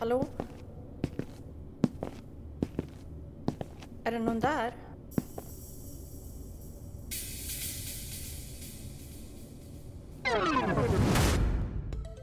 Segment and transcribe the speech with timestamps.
[0.00, 0.26] Hallå?
[4.04, 4.74] Är det någon där?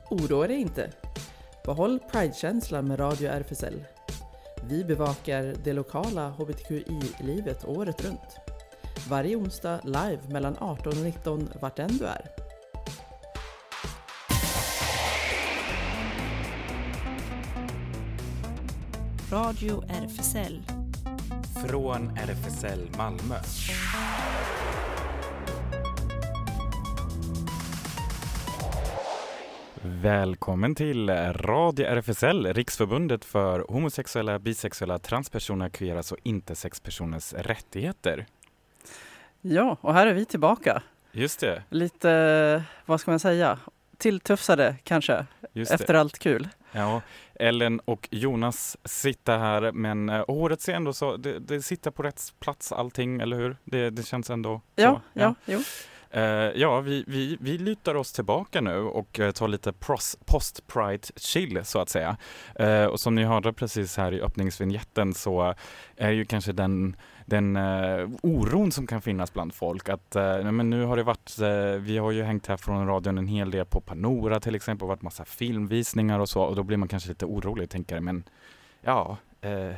[0.09, 0.91] Oroa dig inte.
[1.65, 3.83] Behåll Pride-känslan med Radio RFSL.
[4.63, 8.37] Vi bevakar det lokala hbtqi-livet året runt.
[9.09, 12.36] Varje onsdag live mellan 18 och 19 vart än du är.
[19.37, 20.61] Radio RFSL.
[21.67, 23.35] Från RFSL Malmö.
[29.81, 38.25] Välkommen till Radio RFSL, Riksförbundet för homosexuella, bisexuella, transpersoner, queeras och intersexpersoners rättigheter.
[39.41, 40.81] Ja, och här är vi tillbaka.
[41.11, 41.63] Just det.
[41.69, 43.59] Lite, vad ska man säga,
[43.97, 45.99] tilltufsade kanske, Just efter det.
[45.99, 46.47] allt kul.
[46.77, 47.01] Ja,
[47.35, 52.03] Ellen och Jonas sitter här, men eh, håret ser ändå så, det, det sitter på
[52.03, 53.57] rätt plats allting, eller hur?
[53.63, 55.19] Det, det känns ändå Ja, så.
[55.19, 55.59] ja, jo.
[56.11, 56.23] Eh,
[56.55, 61.65] ja, vi, vi, vi lutar oss tillbaka nu och uh, tar lite pros- post-pride chill
[61.65, 62.17] så att säga.
[62.55, 65.53] Eh, och som ni hörde precis här i öppningsvinjetten så
[65.97, 66.95] är ju kanske den,
[67.27, 71.39] den eh, oron som kan finnas bland folk att eh, men nu har det varit,
[71.39, 74.83] eh, vi har ju hängt här från radion en hel del på Panora till exempel,
[74.83, 77.99] och varit massa filmvisningar och så och då blir man kanske lite orolig och tänker
[77.99, 78.23] men
[78.81, 79.75] ja, eh,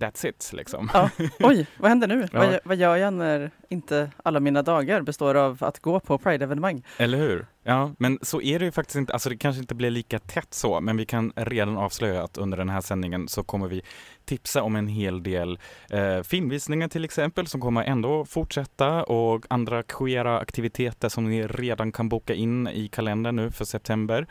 [0.00, 0.90] that's it liksom.
[0.94, 1.10] Ja.
[1.40, 2.28] Oj, vad händer nu?
[2.32, 2.38] Ja.
[2.38, 6.82] Vad, vad gör jag när inte alla mina dagar består av att gå på Pride-evenemang?
[6.96, 7.46] Eller hur?
[7.62, 9.12] Ja, men så är det ju faktiskt inte.
[9.12, 12.58] Alltså det kanske inte blir lika tätt så, men vi kan redan avslöja att under
[12.58, 13.82] den här sändningen så kommer vi
[14.24, 15.58] tipsa om en hel del
[15.90, 21.92] eh, filmvisningar till exempel som kommer ändå fortsätta och andra queera aktiviteter som ni redan
[21.92, 24.26] kan boka in i kalendern nu för september.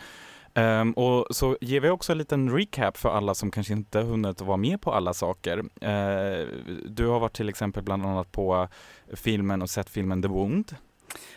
[0.53, 4.41] Ehm, och så ger vi också en liten recap för alla som kanske inte hunnit
[4.41, 5.57] vara med på alla saker.
[5.81, 6.47] Eh,
[6.85, 8.67] du har varit till exempel bland annat på
[9.13, 10.75] filmen och sett filmen The Wound.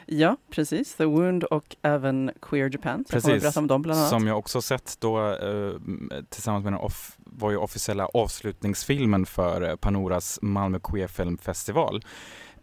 [0.06, 0.94] Ja, precis.
[0.94, 3.04] The Wound och även Queer Japan.
[3.08, 3.42] Så jag Precis.
[3.42, 4.10] berätta om dem bland annat.
[4.10, 5.72] Som jag också sett då eh,
[6.28, 12.02] tillsammans med den off, var ju officiella avslutningsfilmen för eh, Panoras Malmö Queer Film Festival.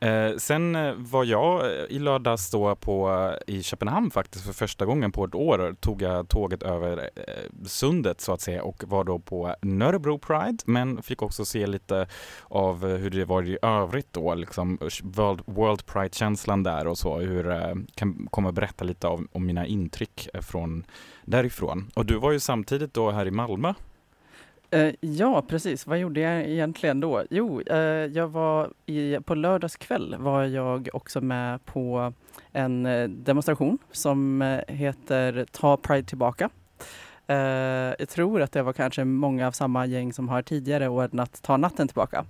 [0.02, 3.10] Eh, sen eh, var jag eh, i lördags då på,
[3.48, 7.66] eh, i Köpenhamn faktiskt för första gången på ett år tog jag tåget över eh,
[7.66, 12.08] sundet så att säga och var då på Nörrebro Pride men fick också se lite
[12.44, 17.52] av hur det var i övrigt då, liksom World, World Pride-känslan där och så, hur
[17.52, 20.84] eh, kan komma berätta lite av, om mina intryck från
[21.26, 21.92] därifrån.
[21.96, 23.74] Och du var ju samtidigt då här i Malmö.
[24.72, 25.88] Eh, ja, precis.
[25.88, 27.24] Vad gjorde jag egentligen då?
[27.30, 32.14] Jo, eh, jag var i, på lördagskväll var jag också med på
[32.52, 36.50] en eh, demonstration som heter Ta Pride tillbaka.
[37.28, 41.42] Eh, jag tror att det var kanske många av samma gäng som har tidigare ordnat
[41.42, 42.26] Ta natten tillbaka.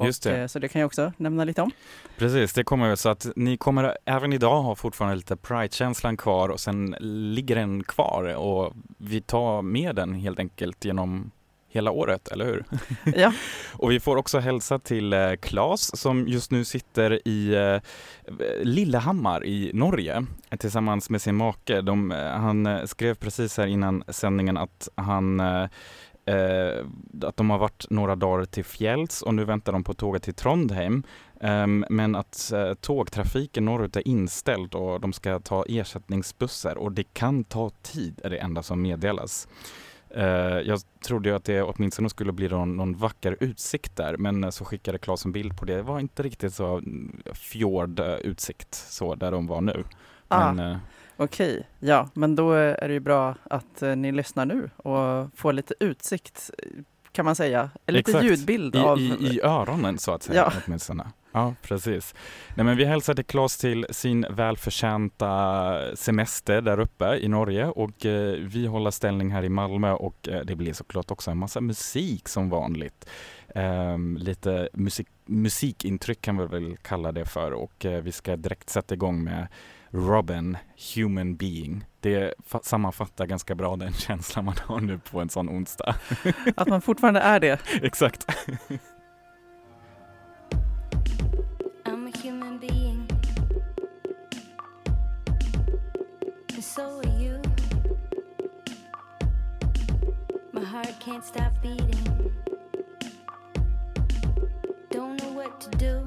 [0.00, 0.48] Just det.
[0.48, 1.70] så det kan jag också nämna lite om.
[2.18, 6.48] Precis, det kommer väl så att ni kommer även idag ha fortfarande lite Pride-känslan kvar
[6.48, 11.30] och sen ligger den kvar och vi tar med den helt enkelt genom
[11.74, 12.64] hela året, eller hur?
[13.16, 13.32] Ja,
[13.72, 17.80] Och vi får också hälsa till eh, Claes som just nu sitter i eh,
[18.62, 20.26] Lillehammar i Norge
[20.58, 21.80] tillsammans med sin make.
[21.80, 25.66] De, eh, han eh, skrev precis här innan sändningen att han eh,
[27.22, 30.34] att de har varit några dagar till fjälls och nu väntar de på tåget till
[30.34, 31.02] Trondheim.
[31.40, 37.04] Ehm, men att eh, tågtrafiken norrut är inställd och de ska ta ersättningsbussar och det
[37.04, 39.48] kan ta tid är det enda som meddelas.
[40.16, 44.44] Eh, jag trodde ju att det åtminstone skulle bli någon, någon vacker utsikt där men
[44.44, 45.76] eh, så skickade Claes en bild på det.
[45.76, 49.84] Det var inte riktigt så mm, fjordutsikt så där de var nu.
[50.28, 50.78] ah, Men, eh,
[51.16, 51.68] okej.
[51.80, 55.74] Ja, men då är det ju bra att eh, ni lyssnar nu och får lite
[55.80, 56.50] utsikt
[57.14, 57.70] kan man säga.
[57.86, 58.24] En lite Exakt.
[58.24, 58.98] ljudbild I, av...
[58.98, 60.60] i, I öronen så att säga Ja.
[60.66, 61.06] åtminstone.
[61.32, 62.14] Ja, precis.
[62.54, 68.32] Nej, men vi hälsade Claes till sin välförtjänta semester där uppe i Norge och eh,
[68.40, 72.28] vi håller ställning här i Malmö och eh, det blir såklart också en massa musik
[72.28, 73.08] som vanligt.
[73.54, 78.70] Ehm, lite musik, musikintryck kan vi väl kalla det för och eh, vi ska direkt
[78.70, 79.46] sätta igång med
[79.94, 80.56] Robin,
[80.96, 81.84] Human Being.
[82.00, 85.94] Det fa- sammanfattar ganska bra den känslan man har nu på en sån onsdag.
[86.56, 87.60] Att man fortfarande är det.
[87.82, 88.26] Exakt.
[91.84, 93.08] I'm a human being.
[96.54, 97.42] And so are you.
[100.52, 102.32] My heart can't stop beating.
[104.90, 106.03] Don't know what to do.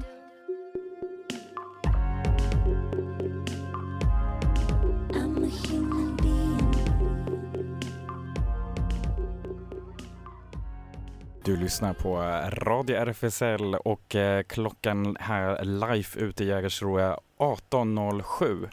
[11.68, 18.68] Lyssnar på eh, Radio RFSL och eh, klockan här live ute i Jägersro är 18.07.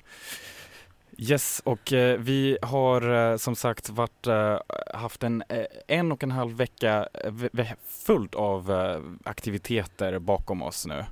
[1.18, 4.58] Yes, och eh, vi har eh, som sagt varit, eh,
[4.94, 7.08] haft en eh, en och en halv vecka
[8.06, 8.72] fullt av
[9.24, 11.06] aktiviteter bakom oss nu.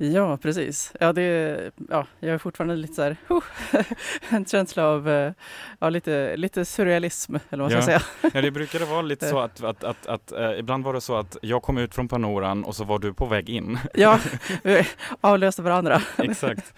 [0.00, 0.92] Ja, precis.
[1.00, 3.42] Ja, det, ja, jag är fortfarande lite så här, huh,
[4.30, 5.32] en känsla av eh,
[5.78, 7.98] ja, lite, lite surrealism, eller vad man ska Ja.
[8.00, 8.30] säga.
[8.34, 11.16] Ja, det brukade vara lite så att, att, att, att eh, ibland var det så
[11.16, 13.78] att jag kom ut från Panoran och så var du på väg in.
[13.94, 14.18] Ja,
[14.62, 14.86] vi
[15.20, 16.02] avlöste varandra.
[16.18, 16.74] Exakt.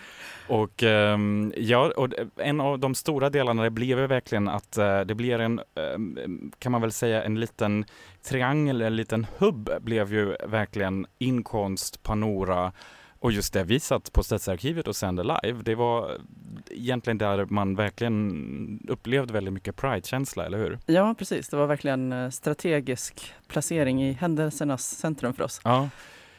[0.49, 5.01] Och ehm, ja, och en av de stora delarna det blev ju verkligen att eh,
[5.01, 7.85] det blir en, ehm, kan man väl säga, en liten
[8.29, 12.73] triangel, en liten hubb blev ju verkligen inkonst, Panora
[13.21, 15.63] och just det, vi satt på Stadsarkivet och sände live.
[15.63, 16.19] Det var
[16.71, 20.79] egentligen där man verkligen upplevde väldigt mycket Pride-känsla, eller hur?
[20.87, 21.49] Ja, precis.
[21.49, 25.61] Det var verkligen eh, strategisk placering i händelsernas centrum för oss.
[25.65, 25.89] Ja.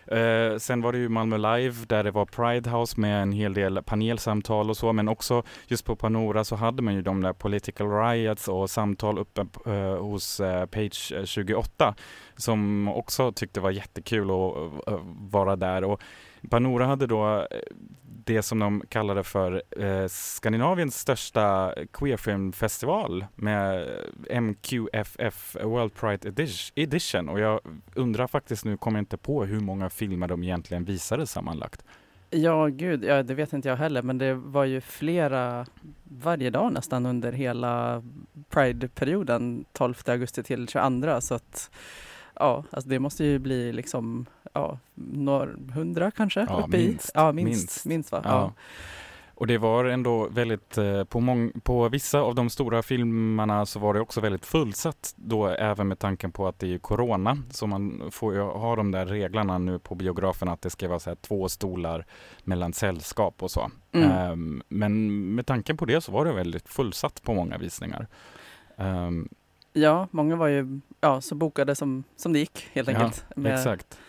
[0.07, 3.53] Eh, sen var det ju Malmö Live där det var Pride House med en hel
[3.53, 7.33] del panelsamtal och så, men också just på Panora så hade man ju de där
[7.33, 11.95] political riots och samtal uppe eh, hos eh, Page eh, 28
[12.35, 14.99] som också tyckte var jättekul att eh,
[15.31, 15.83] vara där.
[15.83, 16.01] Och
[16.49, 17.59] Panora hade då eh,
[18.25, 23.89] det som de kallade för eh, Skandinaviens största queerfilmfestival med
[24.29, 26.45] eh, MQFF World Pride
[26.75, 27.59] Edition och jag
[27.95, 31.85] undrar faktiskt nu, kommer jag inte på hur många filmer de egentligen visade sammanlagt.
[32.29, 35.65] Ja, gud, ja, det vet inte jag heller, men det var ju flera
[36.03, 38.03] varje dag nästan under hela
[38.49, 41.71] Pride-perioden, 12 augusti till 22, så att
[42.35, 46.45] ja, alltså det måste ju bli liksom, ja, några hundra kanske?
[46.49, 46.87] Ja, uppe i.
[46.87, 47.11] minst.
[47.13, 47.85] Ja, minst, Minst.
[47.85, 48.21] minst, va?
[48.23, 48.29] Ja.
[48.29, 48.53] Ja.
[49.35, 53.79] Och det var ändå väldigt, eh, på, mång- på vissa av de stora filmerna så
[53.79, 57.37] var det också väldigt fullsatt då även med tanken på att det är corona.
[57.51, 60.99] Så man får ju ha de där reglerna nu på biografen att det ska vara
[60.99, 62.05] så här två stolar
[62.43, 63.71] mellan sällskap och så.
[63.91, 64.11] Mm.
[64.11, 68.07] Ehm, men med tanken på det så var det väldigt fullsatt på många visningar.
[68.77, 69.29] Ehm,
[69.73, 73.25] ja, många var ju ja, så bokade som, som det gick helt Ja, enkelt.
[73.35, 73.99] med exakt.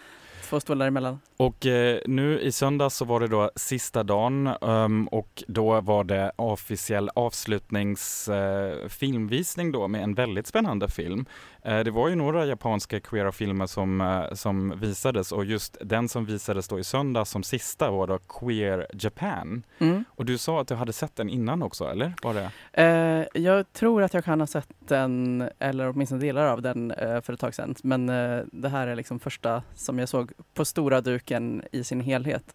[0.52, 1.20] Två stolar emellan.
[1.36, 6.04] Och eh, nu i söndags så var det då sista dagen ehm, och då var
[6.04, 11.26] det officiell avslutningsfilmvisning eh, då med en väldigt spännande film.
[11.62, 16.08] Eh, det var ju några japanska queera filmer som, eh, som visades och just den
[16.08, 19.62] som visades då i söndags som sista var då Queer Japan.
[19.78, 20.04] Mm.
[20.08, 22.12] Och du sa att du hade sett den innan också, eller?
[22.22, 22.50] Var det?
[22.72, 27.20] Eh, jag tror att jag kan ha sett den, eller åtminstone delar av den, eh,
[27.20, 27.74] för ett tag sedan.
[27.82, 28.06] Men
[28.52, 32.54] det här är liksom första som jag såg på stora duken i sin helhet.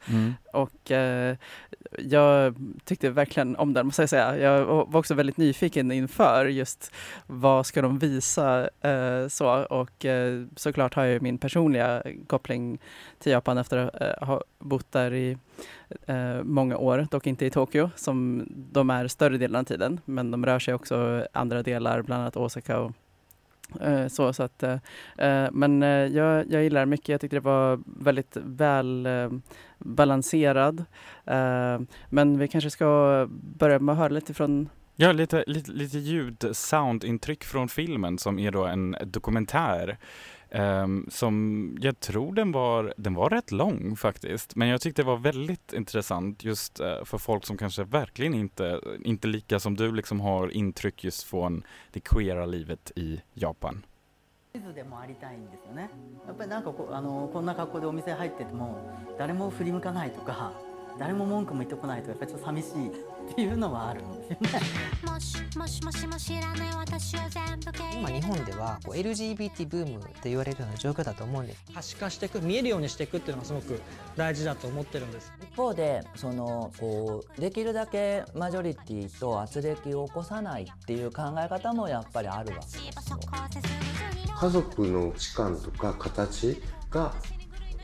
[0.54, 1.38] Och eh,
[1.98, 2.56] jag
[2.86, 4.38] tyckte verkligen om den, måste jag säga.
[4.38, 6.92] Jag var också väldigt nyfiken inför just
[7.28, 9.64] vad ska de visa eh, så.
[9.66, 12.80] Och eh, såklart har jag min personliga koppling
[13.20, 15.38] till Japan efter att eh, ha bott där i
[16.06, 20.00] eh, många år, dock inte i Tokyo som de är större delen av tiden.
[20.06, 22.92] Men de rör sig också andra delar, bland annat Osaka och
[23.82, 24.78] Eh, så, så att, eh,
[25.18, 27.10] eh, men jag, jag gillar det mycket.
[27.10, 29.08] Jag tyckte det var väldigt väl
[29.78, 30.86] balanserad.
[32.10, 34.70] Men vi kanske ska börja med att höra lite från
[35.00, 39.98] Ja, lite, lite, lite ljud, soundintryck från filmen som är då en dokumentär.
[40.51, 44.57] ehm, som jag tror den var, den var rätt lång faktiskt.
[44.57, 48.81] Men jag tyckte det var väldigt intressant just eh, för folk som kanske verkligen inte,
[49.05, 51.63] inte lika som du liksom har intryck just från
[51.93, 53.83] det queera livet i Japan.
[54.53, 55.89] 地図でもありたいんですよね
[56.27, 58.77] やっぱりなんかこうあのこんな格好でお店入ってても
[59.19, 60.53] 誰も振り向かないとか
[60.98, 62.92] 誰も文句も言ってこないとやっぱりちょっと寂しいっ
[63.36, 64.60] ていうのはあるんですよね。
[67.94, 71.64] 今日本ではこう LGBT ブームって言われるような状況だと思うんです。
[71.74, 73.82] 可視化していく見えるようにしていくっていうのがすごく
[74.16, 75.32] 大事だと思ってるんです。
[75.42, 82.84] 一方でそのこうできるだけマジョリティと圧力を起こさないっていう考え方もやっぱりあるわけですよ。
[84.40, 87.14] 家族の価値観とか形が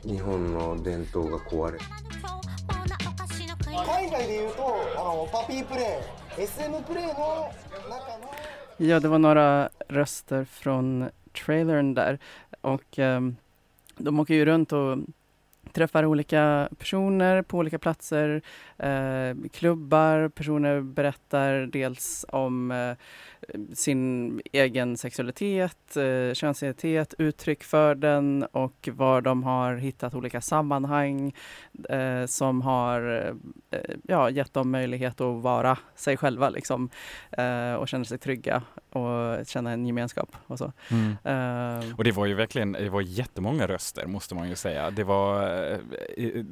[0.04, 1.80] 日本の伝統が壊れ
[3.83, 6.01] 海外でいうとあのパピープレ
[6.39, 7.51] イ SM プレイの
[7.89, 8.29] 中の
[8.81, 12.19] Ja, det var några röster från trailern där
[12.61, 13.37] och ehm,
[13.97, 14.99] de åker ju runt och
[15.73, 18.43] träffar olika personer på olika platser,
[18.79, 22.97] eh, klubbar, personer berättar dels om eh,
[23.74, 31.34] sin egen sexualitet, eh, könsidentitet, uttryck för den och var de har hittat olika sammanhang
[31.90, 33.32] eh, som har
[33.72, 36.90] eh, ja, gett dem möjlighet att vara sig själva liksom,
[37.32, 40.72] eh, och känna sig trygga och känna en gemenskap och så.
[40.92, 41.12] Mm.
[41.24, 44.92] Eh, Och det var ju verkligen, det var jättemånga röster måste man ju säga.
[44.92, 45.78] Det var, eh,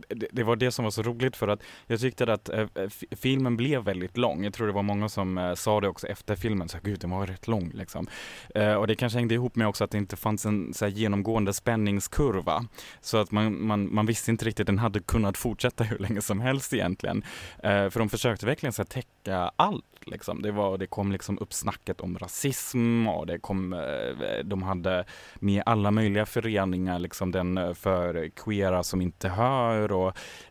[0.08, 2.68] det, det var det som var så roligt för att jag tyckte att eh,
[3.12, 4.44] filmen blev väldigt lång.
[4.44, 7.26] Jag tror det var många som sa det också efter filmen, så gud den var
[7.28, 8.08] rätt lång liksom.
[8.56, 10.92] Eh, Och det kanske hängde ihop med också att det inte fanns en så här,
[10.92, 12.66] genomgående spänningskurva.
[13.02, 16.40] Så att man, man, man visste inte riktigt, den hade kunnat fortsätta hur länge som
[16.42, 17.24] helst egentligen.
[17.64, 20.42] Eh, För de försökte verkligen så här, täcka allt liksom.
[20.42, 25.06] Det, var, det kom liksom upp snacket om rasism och det kom, eh, de hade
[25.36, 30.08] med alla möjliga föreningar, liksom den eh, för queera som inte hör och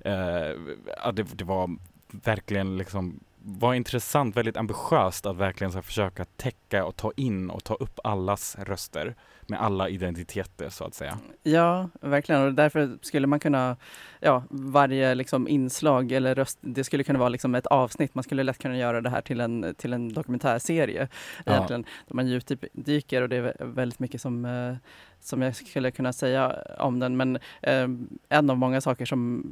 [0.07, 1.77] eh, det, det var
[2.13, 7.65] verkligen liksom var intressant, väldigt ambitiöst att verkligen så försöka täcka och ta in och
[7.65, 9.15] ta upp allas röster
[9.47, 11.19] med alla identiteter så att säga.
[11.43, 12.43] Ja, verkligen.
[12.43, 13.77] Och därför skulle man kunna,
[14.21, 18.15] ja, varje liksom inslag eller röst, det skulle kunna vara liksom ett avsnitt.
[18.15, 21.09] Man skulle lätt kunna göra det här till en, till en dokumentärserie
[21.45, 21.53] Ja.
[21.53, 21.83] egentligen.
[22.07, 24.75] Där man djupdyker och det är vä- väldigt mycket som, eh,
[25.21, 27.17] som jag skulle kunna säga om den.
[27.17, 27.89] Men eh,
[28.29, 29.47] en av många saker som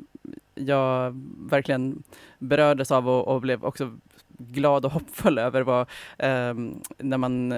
[0.59, 1.13] jag
[1.51, 2.03] verkligen
[2.39, 3.99] berördes av och, och blev också
[4.39, 5.81] glad och hoppfull över vad
[6.19, 6.55] eh,
[6.99, 7.53] när man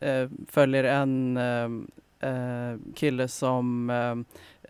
[0.00, 1.68] eh, följer en eh,
[2.30, 4.14] eh, kille som eh,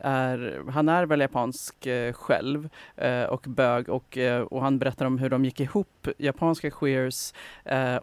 [0.00, 5.06] är, han är väl japansk eh, själv eh, och bög och, eh, och han berättar
[5.06, 7.32] om hur de gick ihop, japanska queers
[7.64, 7.96] eh,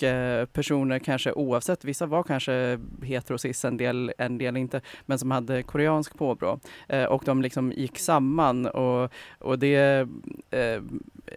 [0.00, 5.18] och eh, personer kanske oavsett, vissa var kanske heterosis, en del, en del inte, men
[5.18, 6.60] som hade koreansk påbrå.
[6.88, 10.08] Eh, och de liksom gick samman och, och det,
[10.50, 10.82] eh,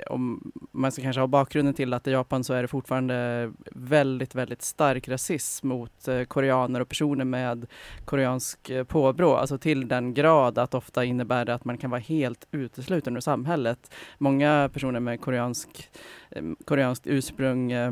[0.07, 4.35] om man ska kanske ha bakgrunden till att i Japan så är det fortfarande väldigt,
[4.35, 7.65] väldigt stark rasism mot eh, koreaner och personer med
[8.05, 12.47] koreansk påbrå, alltså till den grad att ofta innebär det att man kan vara helt
[12.51, 13.91] utesluten ur samhället.
[14.17, 15.89] Många personer med koreansk,
[16.31, 17.91] eh, koreanskt ursprung eh,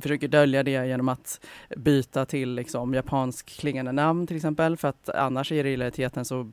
[0.00, 1.40] försöker dölja det genom att
[1.76, 6.52] byta till liksom, japansk klingande namn till exempel, för att annars i realiteten så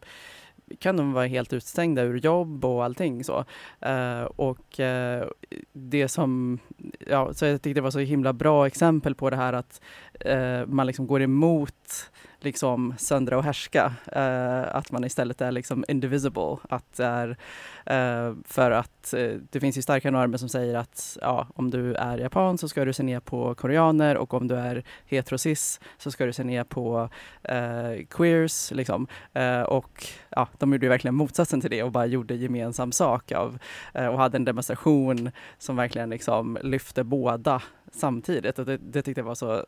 [0.79, 3.45] kan de vara helt utstängda ur jobb och allting så.
[3.85, 5.27] Uh, och uh,
[5.73, 6.59] det som,
[7.07, 9.81] ja, så jag tyckte det var så himla bra exempel på det här att
[10.25, 13.93] uh, man liksom går emot liksom söndra och härska.
[14.11, 16.57] Eh, att man istället är liksom indivisible.
[16.69, 17.37] Att det är,
[17.85, 21.93] eh, för att eh, det finns ju starka normer som säger att ja, om du
[21.93, 26.11] är japan så ska du se ner på koreaner och om du är heterosis så
[26.11, 27.09] ska du se ner på
[27.43, 28.71] eh, queers.
[28.71, 29.07] Liksom.
[29.33, 33.31] Eh, och ja, de gjorde ju verkligen motsatsen till det och bara gjorde gemensam sak
[33.31, 33.59] av
[33.93, 38.59] eh, och hade en demonstration som verkligen liksom lyfte båda samtidigt.
[38.59, 39.65] Och det, det tyckte jag var så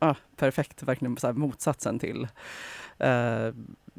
[0.00, 2.28] ah, perfekt, verkligen så här motsatsen till
[2.98, 3.52] eh,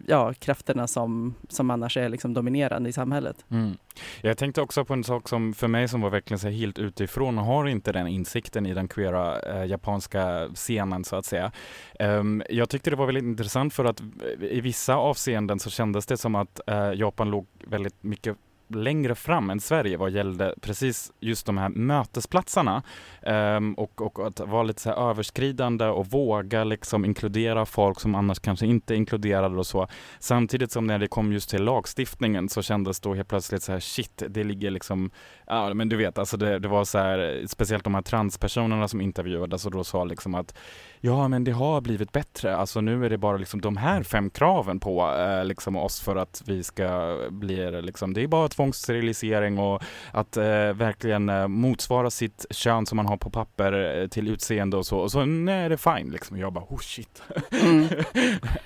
[0.08, 3.46] ja, krafterna som, som annars är liksom dominerande i samhället.
[3.50, 3.78] Mm.
[4.22, 7.38] Jag tänkte också på en sak som för mig som var verkligen så helt utifrån
[7.38, 11.52] och har inte den insikten i den queera eh, japanska scenen så att säga.
[12.00, 16.06] Um, jag tyckte det var väldigt intressant för att eh, i vissa avseenden så kändes
[16.06, 18.38] det som att eh, Japan låg väldigt mycket
[18.76, 22.84] längre fram än Sverige vad gällde precis just de här mötesplatserna
[23.22, 28.16] um, och, och att vara lite så här överskridande och våga liksom inkludera folk som
[28.16, 29.88] annars kanske inte är inkluderade och så.
[30.20, 33.80] Samtidigt som när det kom just till lagstiftningen så kändes då helt plötsligt så här
[33.80, 35.12] shit, det ligger liksom,
[35.48, 39.02] ja men du vet alltså det, det var så här, speciellt de här transpersonerna som
[39.02, 40.58] intervjuades och då sa liksom att
[41.02, 44.30] ja men det har blivit bättre, alltså nu är det bara liksom de här fem
[44.30, 49.60] kraven på eh, liksom oss för att vi ska bli liksom, det är bara tvångssterilisering
[49.60, 54.28] och att eh, verkligen eh, motsvara sitt kön som man har på papper eh, till
[54.28, 54.98] utseende och så.
[54.98, 56.38] Och så nej, det är fine liksom.
[56.38, 57.24] Jag bara, oh shit.
[57.52, 57.88] Mm.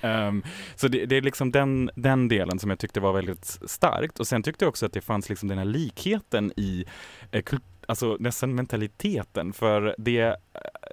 [0.00, 0.42] Ehm,
[0.74, 4.20] så det, det är liksom den, den delen som jag tyckte var väldigt starkt.
[4.20, 6.84] Och sen tyckte jag också att det fanns liksom den här likheten i
[7.30, 10.34] eh, kult Alltså nästan mentaliteten för det eh,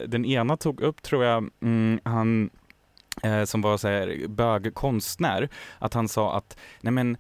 [0.08, 2.50] den ena tog upp tror jag, mm, han
[3.24, 7.18] eh, som var så här bögkonstnär, att han sa att nej men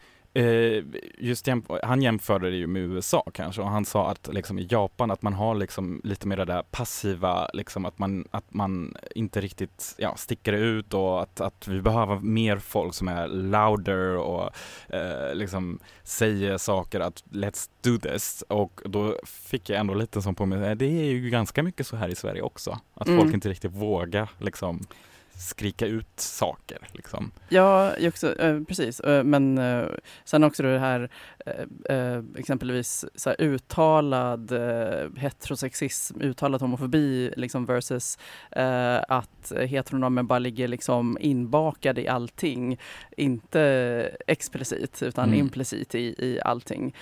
[1.18, 4.68] just jämf- han jämförde det ju med USA kanske och han sa att liksom i
[4.70, 8.96] Japan att man har liksom lite mer det där passiva, liksom att man, att man
[9.16, 14.18] inte riktigt ja, sticker ut och att, att vi behöver mer folk som är louder
[14.18, 14.50] och
[14.90, 18.44] eh, liksom säger saker att let's do this.
[18.48, 21.96] Och då fick jag ändå lite som på mig, det är ju ganska mycket så
[21.96, 23.20] här i Sverige också, att Mm.
[23.22, 24.80] folk inte riktigt vågar liksom
[25.38, 27.32] skrika ut saker liksom.
[27.50, 29.00] Ja, också, eh, precis.
[29.00, 29.86] Eh, men eh,
[30.24, 31.10] sen också det här
[32.38, 34.52] exempelvis så här, uttalad
[35.18, 38.18] heterosexism, uttalad homofobi liksom versus
[39.08, 42.80] att heteronormen bara ligger liksom inbakad i allting.
[43.18, 43.62] Inte
[44.28, 45.40] explicit utan Mm.
[45.40, 46.96] implicit i, i allting.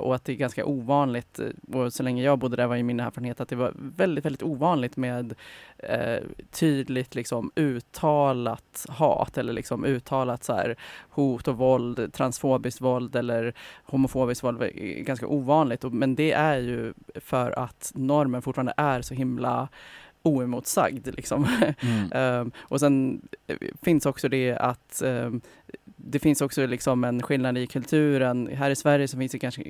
[0.00, 1.40] Och att det är ganska ovanligt,
[1.72, 4.42] och så länge jag bodde där var ju min erfarenhet att det var väldigt, väldigt
[4.42, 5.34] ovanligt med
[5.78, 10.76] eh, tydligt liksom uttalat hat eller liksom uttalat så här
[11.10, 13.54] hot och våld, transfobiskt våld eller
[13.84, 15.82] homofobiskt våld är ganska ovanligt.
[15.92, 19.68] Men det är ju för att normen fortfarande är så himla
[20.22, 21.08] oemotsagd.
[21.14, 21.46] Liksom.
[21.80, 22.12] Mm.
[22.12, 25.40] Ehm, och sen eh, finns också det att ehm,
[26.08, 28.46] det finns också liksom en skillnad i kulturen.
[28.46, 29.62] Här i Sverige så finns det kanske,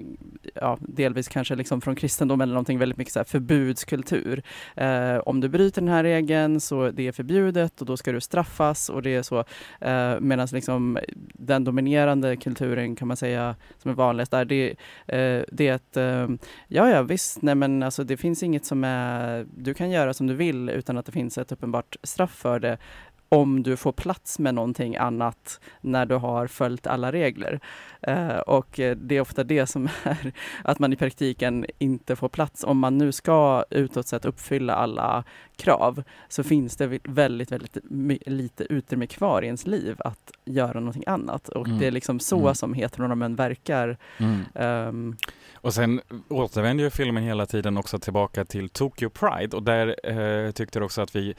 [0.55, 4.43] ja, delvis kanske liksom från kristendom eller någonting väldigt mycket så här förbudskultur.
[4.75, 8.21] Eh, om du bryter den här regeln så det är förbjudet och då ska du
[8.21, 9.39] straffas och det är så.
[9.81, 10.99] Eh, Medan liksom
[11.35, 14.71] den dominerande kulturen kan man säga som är vanligast där, det,
[15.07, 16.29] eh, det är att eh,
[16.69, 20.27] ja, ja visst, nej men alltså det finns inget som är, du kan göra som
[20.27, 22.79] du vill utan att det finns ett uppenbart straff för det
[23.29, 27.61] om du får plats med någonting annat när du har följt alla regler.
[28.03, 30.33] Eh, och det är ofta det som är
[30.65, 32.65] att man i praktiken inte får plats.
[32.65, 35.25] Om man nu ska utåt sett uppfylla alla
[35.57, 37.77] krav så finns det väldigt, väldigt
[38.27, 41.49] lite utrymme kvar i ens liv att göra någonting annat.
[41.49, 41.79] Och Mm.
[41.79, 42.55] det är liksom så Mm.
[42.55, 43.97] som heteronormen verkar.
[44.19, 44.41] Mm.
[44.55, 45.17] Ehm,
[45.55, 49.97] Och sen återvänder ju filmen hela tiden också tillbaka till Tokyo Pride och där
[50.47, 51.35] eh, tyckte jag också att vi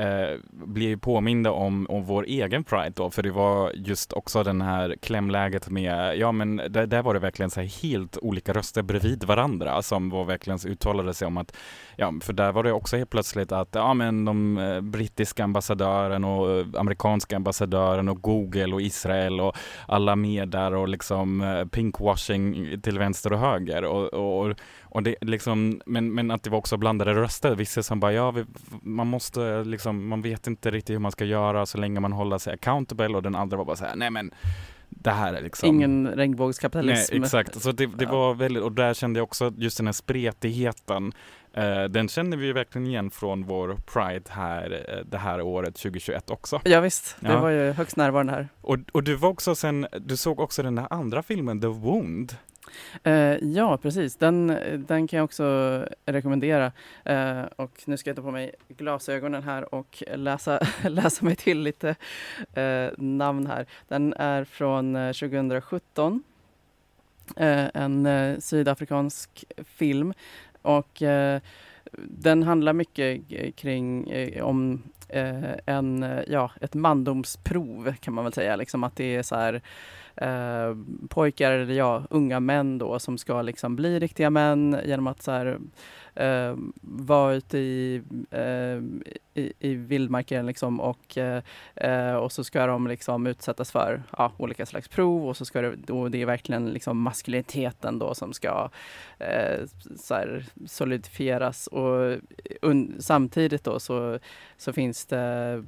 [0.00, 4.60] eh, blev påminda om, om vår egen Pride då, för det var just också den
[4.60, 8.82] här klämläget med, ja men där, där var det verkligen så här helt olika röster
[8.82, 11.56] bredvid varandra som var verkligen uttalade sig om att,
[11.96, 16.24] ja för där var det också helt plötsligt att, ja men de eh, brittiska ambassadören
[16.24, 19.56] och eh, amerikanska ambassadören och Google och Israel och
[19.88, 24.54] alla med där och liksom eh, pinkwashing till vänster och höger och, och,
[24.90, 28.30] och det liksom, men, men att det var också blandade röster, vissa som bara ja,
[28.30, 28.44] vi,
[28.82, 32.38] man måste liksom, man vet inte riktigt hur man ska göra så länge man håller
[32.38, 34.30] sig accountable och den andra var bara så här, nej men
[34.88, 37.14] det här är liksom Ingen regnbågskapitalism.
[37.14, 37.62] Nej, exakt.
[37.62, 38.10] Så det, det Ja.
[38.12, 41.12] var väldigt, och där kände jag också just den här spretigheten.
[41.54, 45.74] Eh, den känner vi ju verkligen igen från vår Pride här eh, det här året
[45.74, 46.60] 2021 också.
[46.64, 47.40] Ja, visst, det Ja.
[47.40, 48.48] var ju högst närvarande här.
[48.60, 52.36] Och, och du var också sen, du såg också den där andra filmen, The Wound.
[53.06, 54.16] Uh, ja, precis.
[54.16, 54.46] Den,
[54.88, 55.44] den kan jag också
[56.06, 56.72] rekommendera.
[57.10, 61.62] Uh, och nu ska jag ta på mig glasögonen här och läsa, läsa mig till
[61.62, 61.88] lite
[62.58, 63.66] uh, namn här.
[63.88, 66.22] Den är från 2017.
[67.36, 68.08] En
[68.40, 70.14] sydafrikansk film.
[70.62, 71.02] Och
[71.92, 73.20] den handlar mycket
[73.56, 74.82] kring om
[75.66, 78.56] en, ja, ett mandomsprov kan man väl säga.
[78.56, 79.62] Liksom att det är så här
[80.16, 80.76] eh,
[81.08, 85.30] pojkar eller ja, unga män då som ska liksom bli riktiga män genom att så
[85.30, 85.58] här,
[86.14, 88.82] eh, vara ute i, eh,
[89.34, 94.66] i, i vildmarken liksom och, eh, och så ska de liksom utsättas för ja, olika
[94.66, 98.70] slags prov och så ska det, då det är verkligen liksom maskuliniteten då som ska
[99.18, 102.18] eh, så här, solidifieras och
[102.62, 104.18] un, samtidigt då så,
[104.56, 105.64] så finns det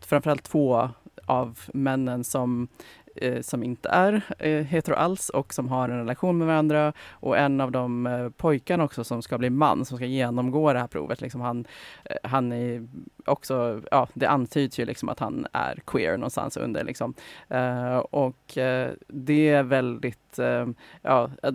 [0.00, 0.90] framförallt två
[1.26, 2.68] av männen som
[3.16, 7.38] eh, som inte är eh, hetero alls och som har en relation med varandra och
[7.38, 10.86] en av de eh, pojkarna också som ska bli man som ska genomgå det här
[10.86, 11.20] provet.
[11.20, 11.66] Liksom han,
[12.04, 12.88] eh, han är
[13.26, 17.14] också, ja det antyds ju liksom att han är queer någonstans under liksom.
[17.48, 20.66] Eh, och eh, det är väldigt, eh,
[21.02, 21.52] ja eh,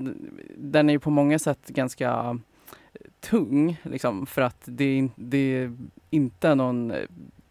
[0.58, 2.40] den är ju på många sätt ganska
[2.94, 5.78] eh, tung liksom för att det, är det är
[6.10, 6.98] inte någon eh,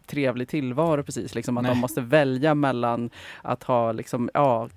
[0.07, 1.35] trevlig tillvaro precis.
[1.35, 1.71] Liksom, att Nej.
[1.71, 3.09] de måste välja mellan
[3.41, 4.69] att ha liksom, ja,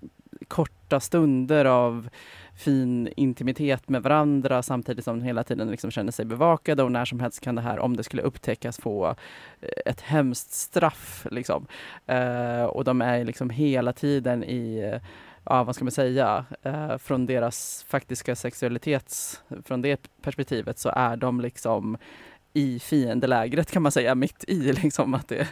[0.49, 2.09] korta stunder av
[2.57, 7.05] fin intimitet med varandra samtidigt som de hela tiden liksom känner sig bevakade och när
[7.05, 9.07] som helst kan det här, om det skulle upptäckas, få
[9.61, 11.27] eh, ett hemskt straff.
[11.31, 11.67] Liksom.
[12.07, 14.99] Eh, och de är liksom hela tiden i
[15.45, 21.17] ja, vad ska man säga, eh, från deras faktiska sexualitets, från det perspektivet så är
[21.17, 21.99] de liksom
[22.53, 25.49] i fiendelägret kan man säga, mitt i liksom att det,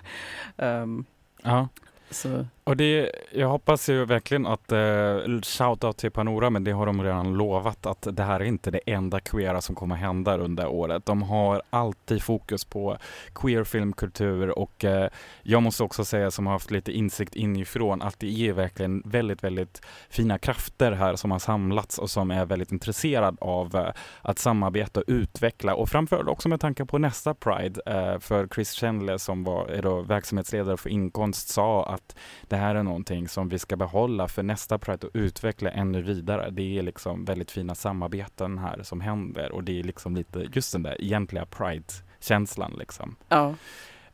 [0.57, 1.05] um,
[1.43, 1.69] Ja.
[2.11, 6.87] Så Och det, jag hoppas ju verkligen att eh, shoutout till Panora, men det har
[6.87, 10.67] de redan lovat att det här är inte det enda queera som kommer hända under
[10.67, 11.07] året.
[11.07, 12.99] De har alltid fokus på
[13.35, 15.09] queer filmkultur och eh,
[15.43, 19.45] jag måste också säga som har haft lite insikt inifrån att det är verkligen väldigt,
[19.45, 23.93] väldigt fina krafter här som har samlats och som är väldigt intresserad av eh,
[24.23, 28.73] att samarbeta och utveckla och framförallt också med tanke på nästa Pride eh, för Chris
[28.73, 32.17] Chandler som var, är då verksamhetsledare för inkonst sa att
[32.49, 36.51] det här är någonting som vi ska behålla för nästa Pride och utveckla ännu vidare.
[36.51, 40.73] Det är liksom väldigt fina samarbeten här som händer och det är liksom lite just
[40.73, 43.17] den där egentliga Pride-känslan liksom.
[43.29, 43.55] ja,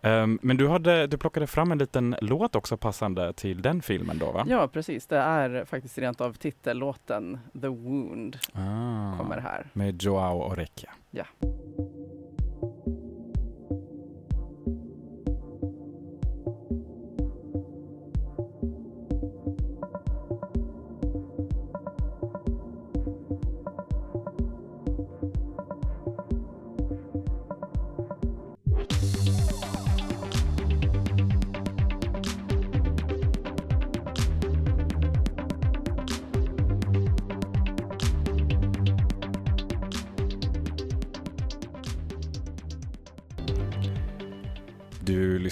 [0.05, 4.19] Ehm, men du, hade, du plockade fram en liten låt också passande till den filmen
[4.19, 4.45] då va?
[4.49, 5.07] ja, precis.
[5.07, 9.67] Det är faktiskt rent av titellåten The Wound Ah, kommer här.
[9.73, 10.91] med Joao Orekia.
[11.11, 11.25] Ja.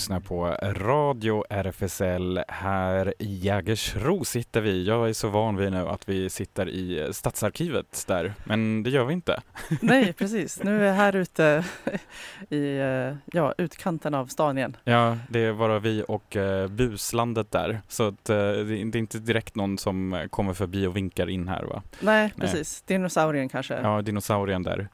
[0.00, 2.40] Lyssnar på Radio RFSL.
[2.48, 4.86] Här i Jägersro sitter vi.
[4.86, 9.04] Jag är så van vid nu att vi sitter i Stadsarkivet där, men det gör
[9.04, 9.42] vi inte.
[9.80, 10.62] Nej, precis.
[10.62, 11.64] Nu är jag här ute
[12.48, 14.76] i eh, ja, utkanten av stan igen.
[14.84, 19.18] Ja, det är bara vi och eh, buslandet där, så att, eh, det, är inte
[19.18, 21.82] direkt någon som kommer förbi och vinkar in här va?
[22.00, 22.48] Nej, Nej.
[22.48, 22.82] precis.
[22.82, 23.74] Dinosaurien kanske.
[23.74, 24.88] Ja, dinosaurien där.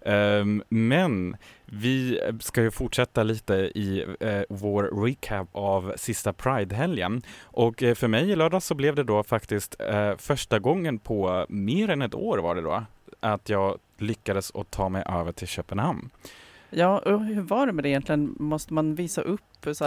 [0.00, 1.36] Ehm, men
[1.72, 7.22] vi ska ju fortsätta lite i eh, vår recap av sista Pride-helgen.
[7.42, 11.46] Och eh, för mig i lördag så blev det då faktiskt eh, första gången på
[11.48, 12.84] mer än ett år var det då,
[13.20, 16.10] att jag lyckades att ta mig över till Köpenhamn.
[16.70, 18.34] Ja, och hur var det med det egentligen?
[18.38, 19.40] Måste man visa upp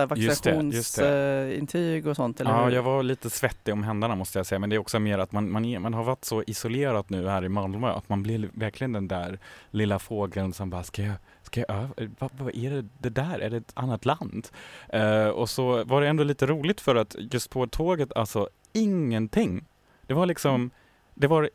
[0.09, 2.41] vaccinationsintyg och sånt?
[2.41, 2.71] Eller Ja, hur?
[2.71, 5.31] jag var lite svettig om händerna måste jag säga, men det är också mer att
[5.31, 8.91] man, man, man har varit så isolerat nu här i Malmö att man blir verkligen
[8.91, 9.39] den där
[9.71, 11.15] lilla fågeln som bara, ska jag,
[11.53, 12.03] ska jag över?
[12.03, 13.39] Eh, vad, vad är det, det där?
[13.39, 14.47] Är det ett annat land?
[14.89, 19.65] Eh, och så var det ändå lite roligt för att just på tåget, alltså ingenting.
[20.07, 20.71] Det var liksom,
[21.13, 21.49] det var,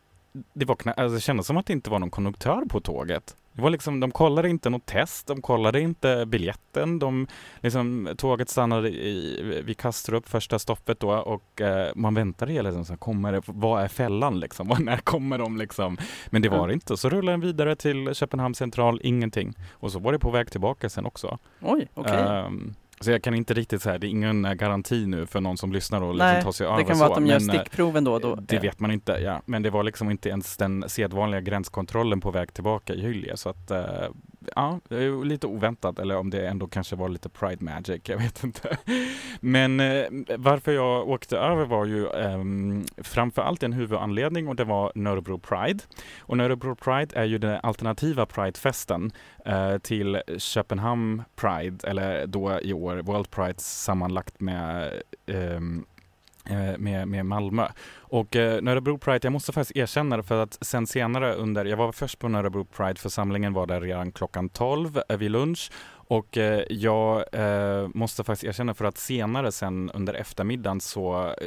[0.52, 3.36] det var knä, alltså, det kändes som att det inte var någon konduktör på tåget.
[3.58, 7.26] Det var liksom, de kollade inte något test, de kollade inte biljetten, de,
[7.62, 12.84] liksom, tåget stannade i, vid Kastrup, första stoppet då, och eh, man väntade hela tiden,
[12.84, 15.98] så här, kommer det, vad är fällan liksom, Vad- när kommer de liksom?
[16.26, 19.54] Men det var det inte, så rullade den vidare till Köpenhamn central, ingenting.
[19.72, 21.38] Och så var det på väg tillbaka sen också.
[21.60, 22.12] Oj, okej.
[22.18, 25.56] Ehm, så jag kan inte riktigt säga, det är ingen eh, garanti nu för någon
[25.56, 27.00] som lyssnar och liksom Nej, tar sig det över kan så.
[27.00, 28.34] vara att de gör eh, stickproven då och då.
[28.34, 29.42] det vet man inte, ja.
[29.44, 33.36] Men det var liksom inte ens den sedvanliga gränskontrollen på väg tillbaka i Hyllie.
[33.36, 34.08] Så att, eh,
[34.56, 35.98] ja, det är lite oväntat.
[35.98, 38.78] Eller om det ändå kanske var lite Pride Magic, jag vet inte.
[39.40, 40.04] Men eh,
[40.36, 42.44] varför jag åkte över var ju eh,
[42.96, 45.84] framför allt en huvudanledning och det var Nörrebro Pride.
[46.20, 49.12] Och Nörrebro Pride är ju den alternativa Pridefesten
[49.44, 54.92] eh, till Köpenhamn Pride, eller då i år World Pride sammanlagt med
[55.26, 55.60] eh,
[56.44, 57.68] Eh, med, med Malmö.
[57.98, 61.76] Och eh, Nörrebro Pride, jag måste faktiskt erkänna det för att sen senare under, jag
[61.76, 65.70] var först på Nörrebro Pride, församlingen var där redan klockan 12 eh, vid lunch
[66.08, 71.46] och eh, jag eh, måste faktiskt erkänna för att senare sen under eftermiddagen så eh,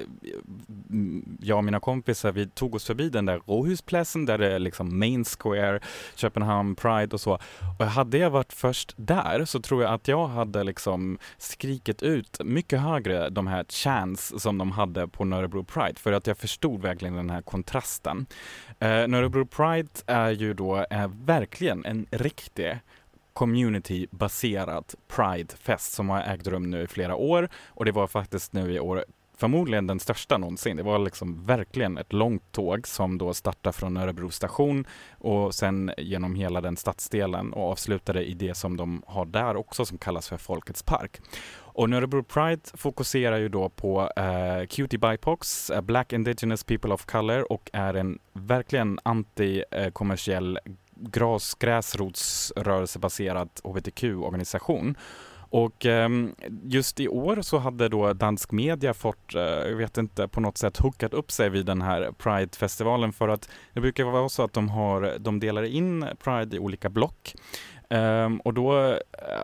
[1.39, 4.99] jag och mina kompisar vi tog oss förbi den där Råhusplatsen där det är liksom
[4.99, 5.79] Main Square,
[6.15, 7.39] Köpenhamn Pride och så.
[7.79, 12.37] Och hade jag varit först där så tror jag att jag hade liksom skrikit ut
[12.43, 16.81] mycket högre de här chans som de hade på Nörrebro Pride för att jag förstod
[16.81, 18.25] verkligen den här kontrasten.
[18.79, 20.85] Eh, Nörrebro Pride är ju då
[21.25, 22.79] verkligen en riktig
[23.33, 28.73] communitybaserat Pride-fest som har ägt rum nu i flera år och det var faktiskt nu
[28.73, 29.05] i år
[29.41, 30.77] förmodligen den största någonsin.
[30.77, 35.91] Det var liksom verkligen ett långt tåg som då startade från Örebro station och sen
[35.97, 40.29] genom hela den stadsdelen och avslutade i det som de har där också som kallas
[40.29, 41.21] för Folkets park.
[41.73, 47.05] Och Örebro Pride fokuserar ju då på eh, Cutie BIPOX, eh, Black Indigenous People of
[47.05, 54.95] Color och är en verkligen antikommersiell eh, gräs, gräsrotsrörelsebaserad hbtq-organisation.
[55.51, 60.27] Och ehm, just i år så hade då dansk media fått, eh, jag vet inte,
[60.27, 64.29] på något sätt hookat upp sig vid den här Pride-festivalen för att det brukar vara
[64.29, 67.35] så att de, har, de delar in Pride i olika block.
[67.89, 68.97] Um, och då eh,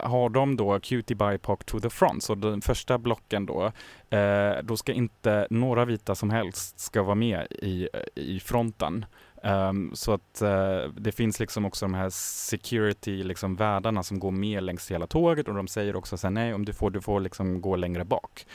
[0.03, 3.71] har de då Cutie BIPOC to the front, så den första blocken då,
[4.17, 9.05] eh, då ska inte några vita som helst ska vara med i, i fronten.
[9.43, 12.09] Um, så att uh, det finns liksom också de här
[12.49, 16.31] security liksom värdarna som går med längs hela tåget och de säger också så här,
[16.31, 18.45] nej om du får, du får liksom gå längre bak.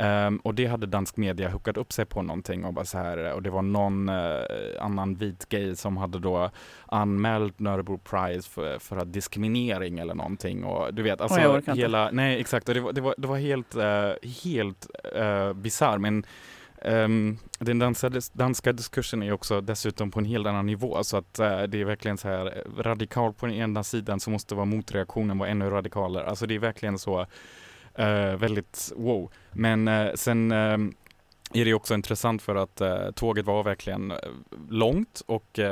[0.00, 3.32] Um, och det hade dansk media hookat upp sig på någonting och bara så här
[3.32, 4.42] och det var någon uh,
[4.80, 6.50] annan vit gay som hade då
[6.86, 12.40] anmält Nörebro Pride för, för diskriminering eller någonting och du vet alltså Oj, hela, nej
[12.40, 16.24] exakt och det var, det var, det var helt, uh, helt uh, bisarr men
[16.84, 21.40] Um, den danska, danska diskursen är också dessutom på en helt annan nivå så att
[21.40, 24.64] uh, det är verkligen så här eh, radikalt på den ena sidan så måste vara
[24.64, 26.26] motreaktionen vara ännu radikalare.
[26.26, 29.30] Alltså det är verkligen så uh, väldigt wow.
[29.52, 30.94] Men uh, sen um,
[31.52, 34.12] är det också intressant för att uh, tåget var verkligen
[34.68, 35.66] långt och uh,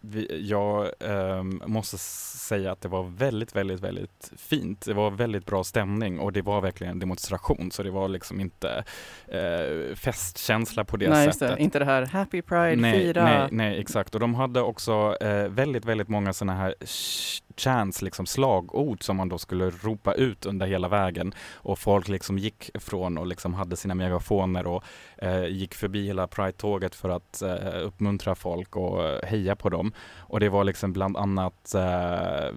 [0.00, 4.86] vi, jag uh, måste säga att det var väldigt, väldigt, väldigt fint.
[4.86, 8.40] Det var väldigt bra stämning och det var verkligen en demonstration så det var liksom
[8.40, 8.84] inte
[9.94, 11.56] festkänsla på det nej, sättet.
[11.56, 11.62] Det.
[11.62, 13.24] Inte det här Happy Pride, nej, fira.
[13.24, 14.14] Nej, nej, exakt.
[14.14, 15.16] Och de hade också
[15.48, 16.74] väldigt, väldigt många sådana här
[17.60, 22.38] chants, liksom slagord som man då skulle ropa ut under hela vägen och folk liksom
[22.38, 24.84] gick från och liksom hade sina megafoner och
[25.18, 29.92] eh, gick förbi hela Pride-tåget för att eh, uppmuntra folk och eh, heja på dem.
[30.18, 32.56] Och det var liksom bland annat, eh,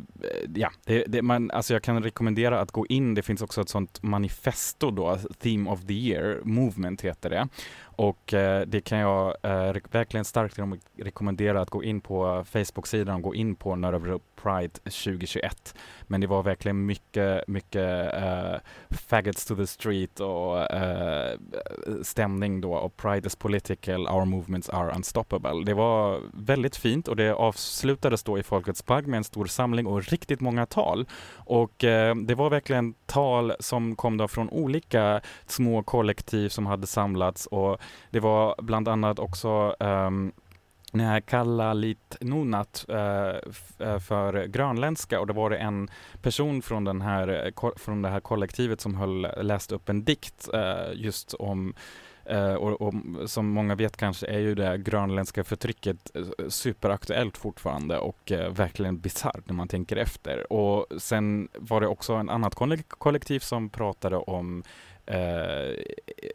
[0.55, 3.69] ja, det, det, man, alltså jag kan rekommendera att gå in, det finns också ett
[3.69, 7.47] sånt manifesto då, Theme of the Year Movement heter det.
[7.95, 10.59] Och eh, det kan jag eh, verkligen starkt
[10.97, 15.75] rekommendera att gå in på Facebook-sidan och gå in på Nörrebro Pride 2021.
[16.03, 18.55] Men det var verkligen mycket, mycket eh,
[18.89, 21.37] faggots to the street och eh,
[22.01, 25.63] stämning då och Pride is political, our movements are unstoppable.
[25.65, 29.87] Det var väldigt fint och det avslutades då i Folkets park med en stor samling
[29.87, 31.05] och riktigt många tal.
[31.33, 36.87] Och eh, det var verkligen tal som kom då från olika små kollektiv som hade
[36.87, 40.31] samlats och det var bland annat också um,
[40.91, 45.89] när Kalla Lit lite nunat eh, eh, för grönländska och då var det en
[46.21, 50.49] person från, den här, eh, från det här kollektivet som höll, läste upp en dikt
[50.53, 51.73] äh, just om
[52.31, 52.93] Uh, och, och,
[53.29, 56.11] som många vet kanske är ju det grönländska förtrycket
[56.47, 60.53] superaktuellt fortfarande och uh, verkligen bisarrt när man tänker efter.
[60.53, 62.55] Och sen var det också en annat
[62.87, 64.63] kollektiv som pratade om
[65.11, 65.75] Uh,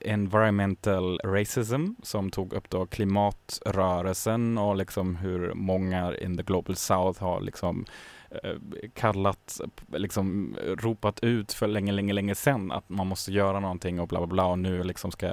[0.00, 7.22] environmental racism som tog upp då klimatrörelsen och liksom hur många in the global south
[7.22, 7.84] har liksom
[8.30, 8.52] eh,
[8.94, 9.60] kallat,
[9.92, 14.18] liksom ropat ut för länge, länge, länge sedan att man måste göra någonting och bla
[14.18, 15.28] bla bla och nu liksom ska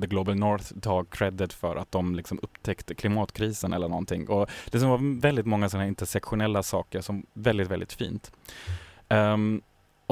[0.00, 4.80] the global north ta credit för att de liksom upptäckte klimatkrisen eller någonting och det
[4.80, 8.32] som var väldigt många sådana intersektionella saker som väldigt, väldigt fint.
[9.08, 9.62] Um,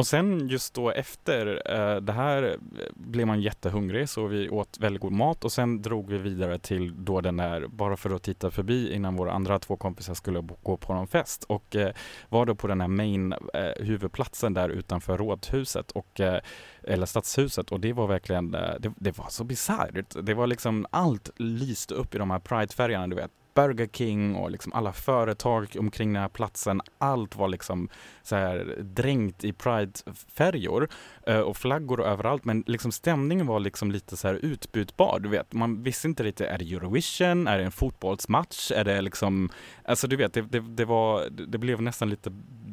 [0.01, 2.57] och sen just då efter eh, det här eh,
[2.95, 7.05] blev man jättehungrig så vi åt väldigt god mat och sen drog vi vidare till
[7.05, 10.77] då den där, bara för att titta förbi innan våra andra två kompisar skulle gå
[10.77, 11.45] på någon fest.
[11.45, 11.93] Och eh,
[12.29, 16.41] var då på den här main eh, huvudplatsen där utanför rådhuset och eh,
[16.83, 17.73] eller stadshuset.
[17.73, 20.17] Och det var verkligen, eh, det, det var så bisarrt.
[20.23, 23.31] Det var liksom allt lyste upp i de här pridefärgerna, du vet.
[23.55, 26.81] Burger King och liksom alla företag omkring den här platsen.
[26.99, 27.89] Allt var liksom
[28.23, 30.89] så här dränkt i pridefärjor
[31.27, 32.45] eh, och flaggor och överallt.
[32.45, 35.21] Men liksom stämningen var liksom lite så här utbytbar.
[35.21, 37.47] Du vet, man visste inte riktigt, är det Eurovision?
[37.47, 38.71] Är det en fotbollsmatch?
[38.71, 39.51] Är det liksom,
[39.85, 42.31] alltså du vet, det, det, det var, det blev nästan lite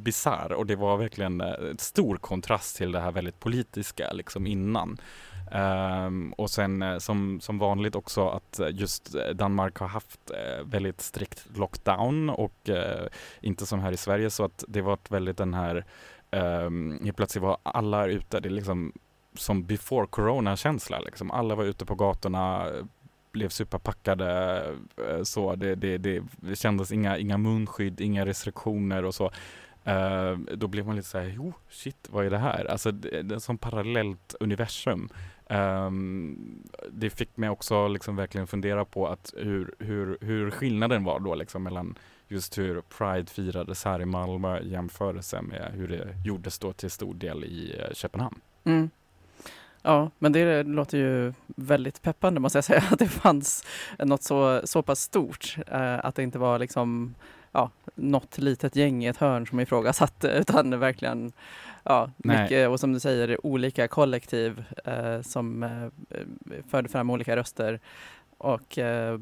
[0.08, 4.98] bisarr och det var verkligen eh, stor kontrast till det här väldigt politiska liksom innan.
[5.52, 10.66] Um, och sen eh, som, som vanligt också att just eh, Danmark har haft uh,
[10.66, 13.08] väldigt strikt lockdown och uh,
[13.42, 15.86] inte som här i Sverige så att det varit väldigt den här
[16.32, 18.94] um, helt plötsligt var alla ute, det är liksom
[19.34, 21.32] som before corona-känsla liksom.
[21.32, 22.72] Alla var ute på gatorna,
[23.32, 24.64] blev superpackade
[25.24, 26.24] så det, det, det,
[26.56, 29.32] kändes inga, inga munskydd, inga restriktioner och så.
[29.88, 32.66] Uh, då blev man lite såhär, jo shit vad är det här?
[32.66, 35.10] Alltså det, det är som parallellt universum.
[35.50, 41.20] Um, det fick mig också liksom verkligen fundera på att hur, hur, hur skillnaden var
[41.20, 46.16] då liksom mellan just hur Pride firades här i Malmö i jämförelse med hur det
[46.26, 48.40] gjordes då till stor del i eh, Köpenhamn.
[48.64, 48.90] Mm.
[49.82, 53.66] Ja, men det låter ju väldigt peppande måste jag säga, att det fanns
[54.00, 57.16] något så, så pass stort, Eh, att det inte var liksom
[57.52, 61.32] ja, något litet gäng i ett hörn som ifrågasatte, utan verkligen
[61.88, 66.20] ja, mycket, och som du säger, olika kollektiv eh, som eh,
[66.70, 67.80] förde fram olika röster.
[68.38, 69.20] Och eh,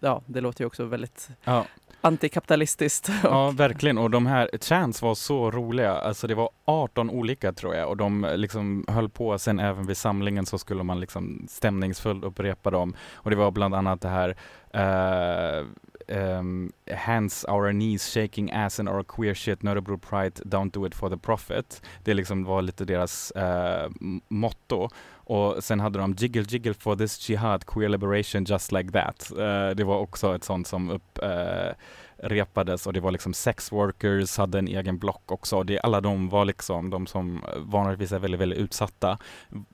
[0.00, 1.66] ja, det låter ju också väldigt ja.
[2.00, 3.10] antikapitalistiskt.
[3.22, 3.98] Ja, verkligen.
[3.98, 5.92] Och de här chants var så roliga.
[5.92, 9.96] Alltså det var 18 olika tror jag och de liksom höll på sen även vid
[9.96, 12.94] samlingen så skulle man liksom stämningsfullt upprepa dem.
[13.12, 14.28] Och det var bland annat det här
[14.74, 15.66] uh,
[16.08, 20.94] um, hands our knees shaking ass and our queer shit notable pride don't do it
[20.94, 21.82] for the profit.
[22.02, 23.90] Det liksom var lite deras uh,
[24.28, 24.88] motto.
[25.28, 29.32] Och sen hade de Jiggle Jiggle for this jihad, queer liberation just like that.
[29.32, 31.72] Uh, det var också ett sånt som upp, uh,
[32.18, 35.62] repades och det var liksom sex workers hade en egen block också.
[35.62, 39.18] Det, alla de var liksom, de som eh, vanligtvis är väldigt, väldigt utsatta,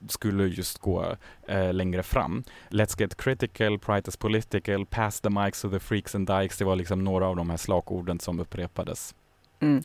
[0.08, 1.16] skulle just gå
[1.50, 2.44] uh, längre fram.
[2.70, 6.58] Let's get critical, pride is political, pass the mics to the freaks and dykes.
[6.58, 9.14] Det var liksom några av de här slagorden som upprepades.
[9.60, 9.82] Mm.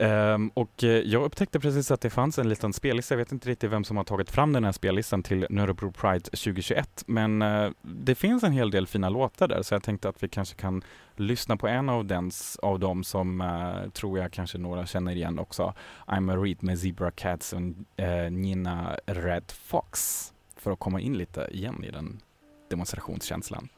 [0.00, 3.14] Um, och uh, jag upptäckte precis att det fanns en liten spellista.
[3.14, 6.20] Jag vet inte riktigt vem som har tagit fram den här spellistan till Nörebro Pride
[6.20, 7.04] 2021.
[7.06, 10.28] Men uh, det finns en hel del fina låtar där så jag tänkte att vi
[10.28, 10.82] kanske kan
[11.16, 15.38] lyssna på en av, dens, av dem som uh, tror jag kanske några känner igen
[15.38, 15.74] också.
[16.06, 17.60] I'm a read med Zebra Cats och
[18.32, 20.32] Nina Red Fox.
[20.56, 22.20] För att komma in lite igen i den
[22.68, 23.68] demonstrationskänslan.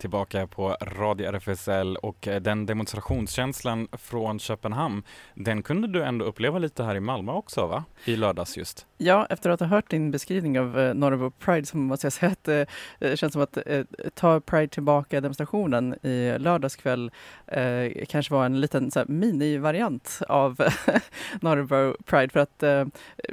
[0.00, 5.02] Tillbaka på Radio RFSL och eh, den demonstrationskänslan från Köpenhamn,
[5.34, 7.84] den kunde du ändå uppleva lite här i Malmö också va?
[8.04, 8.86] I lördags just.
[8.98, 12.32] Ja, efter att ha hört din beskrivning av eh, Norrbo Pride så måste jag säga
[12.32, 12.62] att eh,
[12.98, 13.84] det känns som att eh,
[14.14, 17.10] ta Pride tillbaka demonstrationen i lördags kväll
[17.46, 20.60] eh, kanske var en liten minivariant av
[21.40, 22.84] Norrbo Pride för att eh,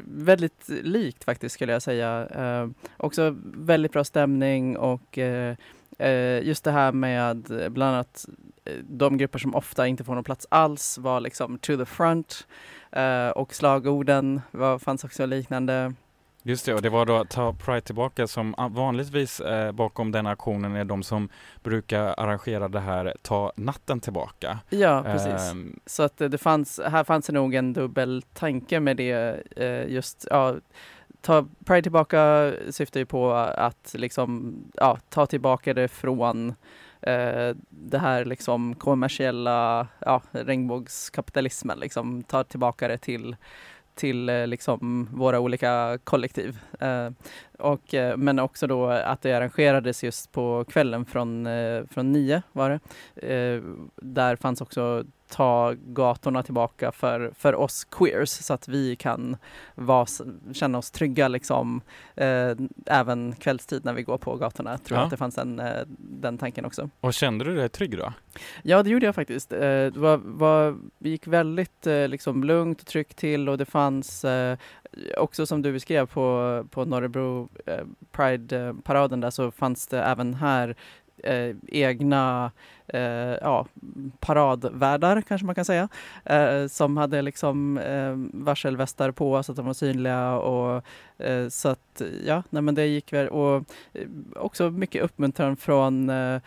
[0.03, 2.27] väldigt likt faktiskt skulle jag säga.
[2.27, 5.55] Eh, också väldigt bra stämning och eh,
[6.43, 8.25] just det här med eh, bland annat
[8.65, 12.47] eh, de grupper som ofta inte får någon plats alls var liksom to the front
[13.35, 15.93] och slagorden var, fanns också liknande.
[16.43, 20.75] Just det, och det var då Ta Pride tillbaka som vanligtvis eh, bakom den aktionen
[20.75, 21.29] är de som
[21.63, 24.59] brukar arrangera det här Ta natten tillbaka.
[24.69, 25.31] Ja, precis.
[25.51, 25.55] Eh,
[25.85, 30.27] Så att det fanns, här fanns det nog en dubbel tanke med det eh, just,
[30.29, 30.55] ja,
[31.21, 36.49] ta Pride tillbaka syftar ju på att liksom, ja, ta tillbaka det från
[37.01, 43.35] eh, det här liksom kommersiella ja, regnbågskapitalismen, liksom, ta tillbaka det till
[43.97, 46.59] till eh, liksom våra olika kollektiv.
[46.79, 47.09] Eh,
[47.59, 52.41] och, eh, men också då att det arrangerades just på kvällen från, eh, från nio
[52.51, 53.33] var det.
[53.33, 53.61] Eh,
[53.95, 59.37] där fanns också ta gatorna tillbaka för, för oss queers så att vi kan
[59.75, 60.05] vara,
[60.53, 61.81] känna oss trygga liksom,
[62.15, 62.51] eh,
[62.85, 64.71] även kvällstid när vi går på gatorna.
[64.71, 65.05] Jag tror ja.
[65.05, 66.89] att det fanns en, eh, den tanken också.
[66.99, 68.13] Och kände du dig trygg då?
[68.63, 69.53] Ja, det gjorde jag faktiskt.
[69.53, 73.65] Eh, det var, var, vi gick väldigt eh, liksom, lugnt och tryggt till och det
[73.65, 74.57] fanns eh,
[75.17, 77.49] också som du beskrev på, på Norrebro
[78.11, 80.75] Pride-paraden där så fanns det även här
[81.67, 82.51] egna
[82.87, 83.65] eh, ja,
[84.19, 85.89] paradvärdar kanske man kan säga,
[86.25, 90.83] eh, som hade liksom eh, varselvästar på så att de var synliga och
[91.17, 93.55] eh, så att ja, nej men det gick väl och
[93.93, 96.41] eh, också mycket uppmuntran från, eh,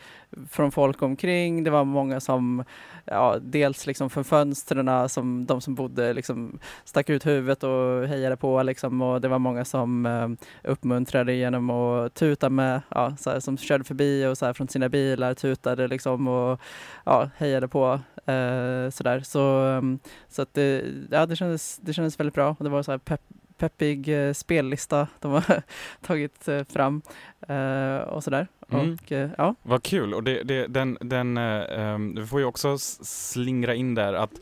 [0.51, 1.65] från folk omkring.
[1.65, 2.65] Det var många som,
[3.05, 8.37] ja, dels liksom från fönstren som de som bodde liksom stack ut huvudet och hejade
[8.37, 10.29] på liksom och det var många som eh,
[10.71, 14.69] uppmuntrade genom att tuta med, ja, så här, som körde förbi och så här, från
[14.69, 16.61] sina bilar tutade liksom och
[17.05, 19.21] ja, hejade på eh, sådär.
[19.21, 22.83] Så, um, så att det, ja, det, kändes, det kändes väldigt bra och det var
[22.83, 23.21] så här pepp,
[23.59, 25.63] peppig eh, spellista de har
[26.01, 27.03] tagit eh, fram
[27.49, 28.47] eh, och sådär.
[28.69, 28.95] Mm.
[28.95, 29.55] Och, eh, ja.
[29.63, 30.15] Vad kul!
[30.15, 34.33] Och det, det, den, den, um, vi får ju också slingra in där att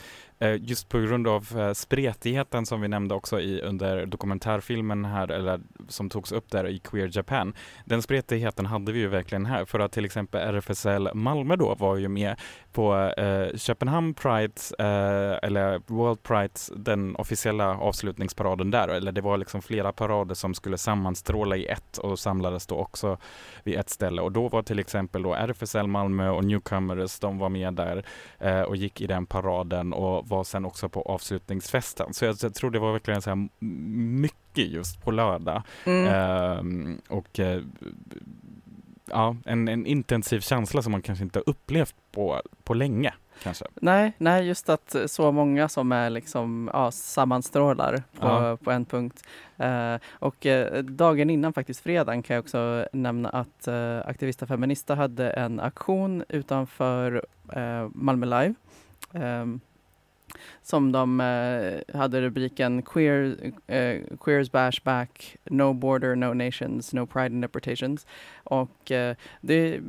[0.41, 5.31] Eh, just på grund av eh, spretigheten som vi nämnde också i, under dokumentärfilmen här,
[5.31, 7.55] eller som togs upp där i Queer Japan.
[7.85, 11.97] Den spretigheten hade vi ju verkligen här, för att till exempel RFSL Malmö då var
[11.97, 12.37] ju med
[12.79, 19.39] på eh, Köpenhamn Pride, eh, eller World Pride, den officiella avslutningsparaden där, eller det var
[19.39, 23.19] liksom flera parader som skulle sammanstråla i ett och samlades då också
[23.65, 27.49] vid ett ställe och då var till exempel då RFSL Malmö och Newcomers, de var
[27.49, 28.05] med där
[28.39, 32.15] eh, och gick i den paraden och var sen också på avslutningsfesten.
[32.15, 33.49] Så jag, jag tror det var verkligen så här
[34.21, 35.63] mycket just på lördag.
[35.85, 36.07] Mm.
[36.07, 37.41] Ehm, och
[39.11, 43.15] ja, en, en intensiv känsla som man kanske inte upplevt på, på länge.
[43.43, 43.65] kanske?
[43.75, 48.57] Nej, nej, just att så många som är liksom, ja, sammanstrålar på, Ja.
[48.65, 49.23] på en punkt.
[49.57, 54.95] Eh, och eh, dagen innan, faktiskt fredagen, kan jag också nämna att eh, Aktivista Feminista
[54.95, 58.55] hade en aktion utanför eh, Malmö Live.
[59.13, 59.61] ehm,
[60.63, 67.07] som de eh, hade rubriken Queer, eh, Queers Bash Back, No Border, No Nations, No
[67.07, 68.07] Pride and Deportations.
[68.45, 69.81] Och eh, det,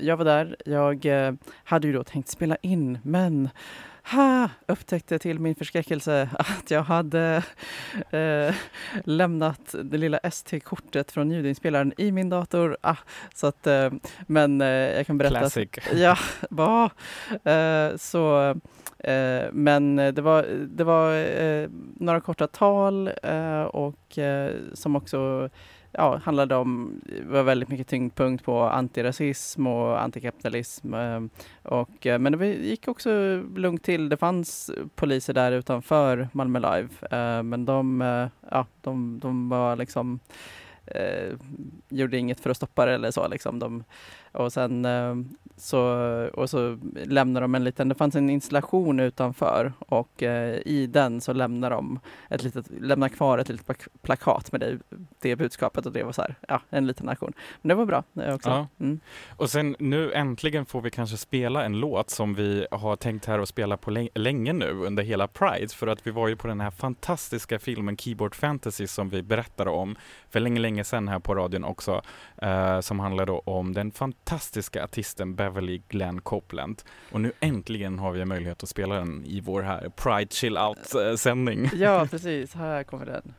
[0.00, 1.34] jag var där, jag eh,
[1.64, 3.48] hade ju då tänkt spela in men
[4.10, 7.42] ha, upptäckte till min förskräckelse att jag hade
[8.10, 8.54] eh,
[9.04, 12.76] lämnat det lilla ST-kortet från ljudinspelaren i min dator.
[12.80, 12.96] Ah,
[13.34, 13.90] så att, eh,
[14.26, 15.38] men eh, jag kan berätta.
[15.38, 15.68] Classic.
[15.76, 16.18] Att, ja,
[16.50, 16.90] va?
[17.44, 18.54] Eh, så
[18.98, 23.08] Eh, men det var, det var eh, några korta tal
[23.70, 24.18] och
[24.72, 25.50] som också
[25.96, 30.94] ja, handlade om, var väldigt mycket tyngdpunkt på antirasism och antikapitalism.
[30.94, 31.30] Ehm,
[31.62, 34.08] och, eh, men det gick också lugnt till.
[34.08, 39.76] Det fanns poliser där utanför Malmö Live, eh, men de, eh, ja, de, de var
[39.76, 40.20] liksom
[40.86, 41.34] eh,
[41.88, 43.28] gjorde inget för att stoppa det eller så.
[43.28, 43.58] Liksom.
[43.58, 43.84] De,
[44.36, 45.14] och sen eh,
[45.58, 45.80] så,
[46.34, 51.20] och så lämnade de en liten, det fanns en installation utanför och eh, i den
[51.20, 54.78] så lämnade de ett litet, lämnade kvar ett litet plak- plakat med det,
[55.20, 57.32] det budskapet och det var så här, ja, en liten aktion.
[57.62, 58.48] Men det var bra det också.
[58.48, 58.66] Ja.
[58.80, 59.00] Mm.
[59.36, 63.38] Och sen nu äntligen får vi kanske spela en låt som vi har tänkt här
[63.38, 66.48] att spela på lä- länge nu under hela Pride för att vi var ju på
[66.48, 69.96] den här fantastiska filmen Keyboard Fantasy som vi berättade om
[70.30, 72.02] för länge, länge sedan här på radion också
[72.42, 74.25] eh, som handlar då om den fantastiska
[74.84, 76.82] artisten Beverly Glenn Copeland.
[77.12, 80.94] Och nu äntligen har vi möjlighet att spela den i vår här Pride Chill Out
[80.94, 81.70] eh, sändning.
[81.74, 82.54] Ja, precis.
[82.54, 83.34] Här kommer den.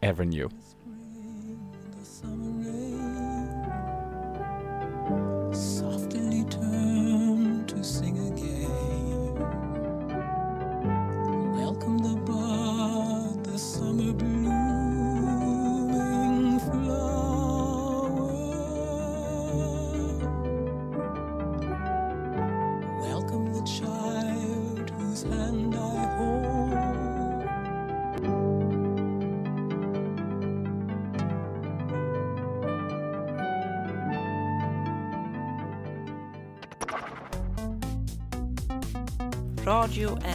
[0.00, 0.50] Ever New.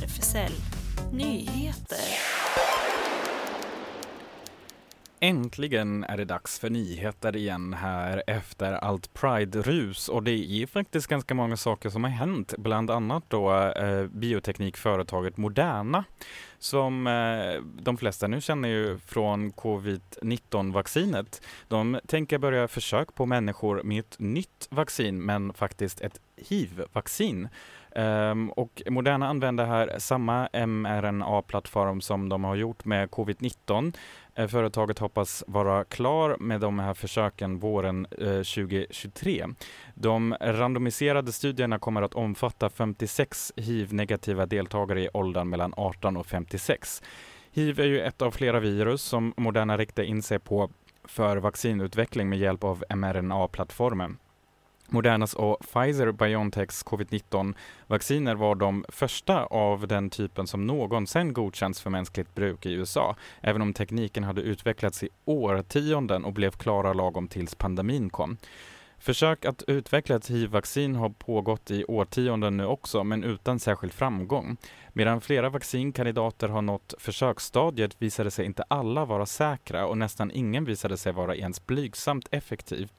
[0.04, 0.52] RFSL
[1.12, 1.98] Nyheter.
[5.20, 11.08] Äntligen är det dags för nyheter igen här efter allt Pride-rus och det är faktiskt
[11.08, 16.04] ganska många saker som har hänt, bland annat då eh, bioteknikföretaget Moderna
[16.60, 21.42] som eh, de flesta nu känner ju från covid-19-vaccinet.
[21.68, 27.50] De tänker börja försök på människor med ett nytt vaccin, men faktiskt ett hiv-vaccin.
[27.96, 33.94] Um, och Moderna använder här samma mRNA-plattform som de har gjort med covid-19.
[34.36, 39.46] Eh, företaget hoppas vara klar med de här försöken våren eh, 2023.
[39.94, 47.02] De randomiserade studierna kommer att omfatta 56 hiv-negativa deltagare i åldern mellan 18 och 56.
[47.52, 50.70] Hiv är ju ett av flera virus som Moderna riktar in sig på
[51.04, 54.18] för vaccinutveckling med hjälp av mRNA-plattformen.
[54.90, 62.36] Modernas och Pfizer-Biontechs covid-19-vacciner var de första av den typen som någonsin godkänts för mänskligt
[62.36, 67.56] bruk i USA, även om tekniken hade utvecklats i årtionden och blev klara lagom tills
[67.56, 68.38] pandemin kom.
[69.04, 74.58] Försök att utveckla ett hiv-vaccin har pågått i årtionden nu också, men utan särskild framgång.
[74.94, 80.66] Medan flera vaccinkandidater har nått försöksstadiet visade sig inte alla vara säkra och nästan ingen
[80.66, 82.90] visade sig vara ens blygsamt effektiv.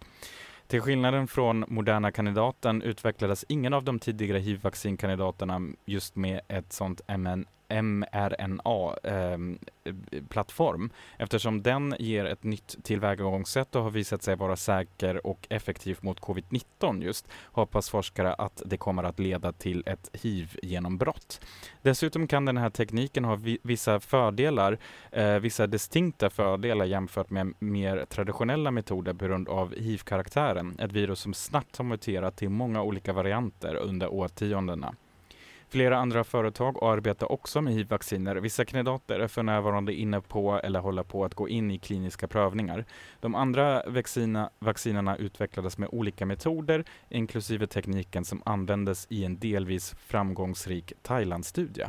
[0.66, 7.00] Till skillnaden från Moderna kandidaten utvecklades ingen av de tidigare hiv-vaccinkandidaterna just med ett sånt
[7.18, 7.46] MN
[7.82, 15.46] mRNA-plattform ehm, eftersom den ger ett nytt tillvägagångssätt och har visat sig vara säker och
[15.50, 21.40] effektiv mot covid-19 just hoppas forskare att det kommer att leda till ett hiv-genombrott.
[21.82, 24.78] Dessutom kan den här tekniken ha vissa fördelar,
[25.12, 31.20] eh, vissa distinkta fördelar jämfört med mer traditionella metoder på grund av hiv-karaktären, ett virus
[31.20, 34.94] som snabbt har muterat till många olika varianter under årtiondena.
[35.74, 38.36] Flera andra företag arbetar också med hiv-vacciner.
[38.36, 42.28] Vissa kandidater är för närvarande inne på eller håller på att gå in i kliniska
[42.28, 42.84] prövningar.
[43.20, 49.94] De andra vaccina, vaccinerna utvecklades med olika metoder, inklusive tekniken som användes i en delvis
[49.98, 51.86] framgångsrik Thailand-studie.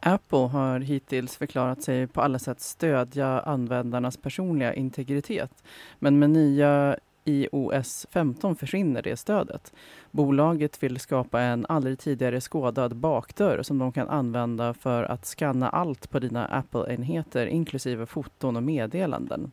[0.00, 5.64] Apple har hittills förklarat sig på alla sätt stödja användarnas personliga integritet.
[5.98, 6.96] Men med nya
[7.28, 9.72] iOS 15 försvinner det stödet.
[10.10, 15.68] Bolaget vill skapa en aldrig tidigare skådad bakdörr som de kan använda för att skanna
[15.68, 19.52] allt på dina Apple-enheter inklusive foton och meddelanden.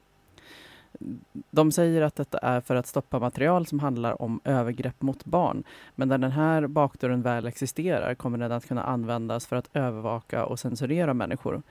[1.52, 5.64] De säger att detta är för att stoppa material som handlar om övergrepp mot barn.
[5.96, 10.46] Men när den här bakdörren väl existerar kommer den att kunna användas för att övervaka
[10.46, 11.62] och censurera människor.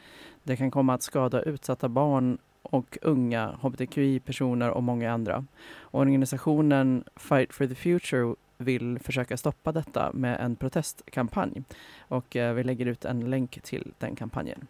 [0.42, 5.44] Det kan komma att skada utsatta barn och unga, hbtqi-personer och många andra.
[5.90, 11.62] Organisationen Fight for the Future vill försöka stoppa detta med en protestkampanj.
[11.98, 14.66] Och eh, vi lägger ut en länk till den kampanjen.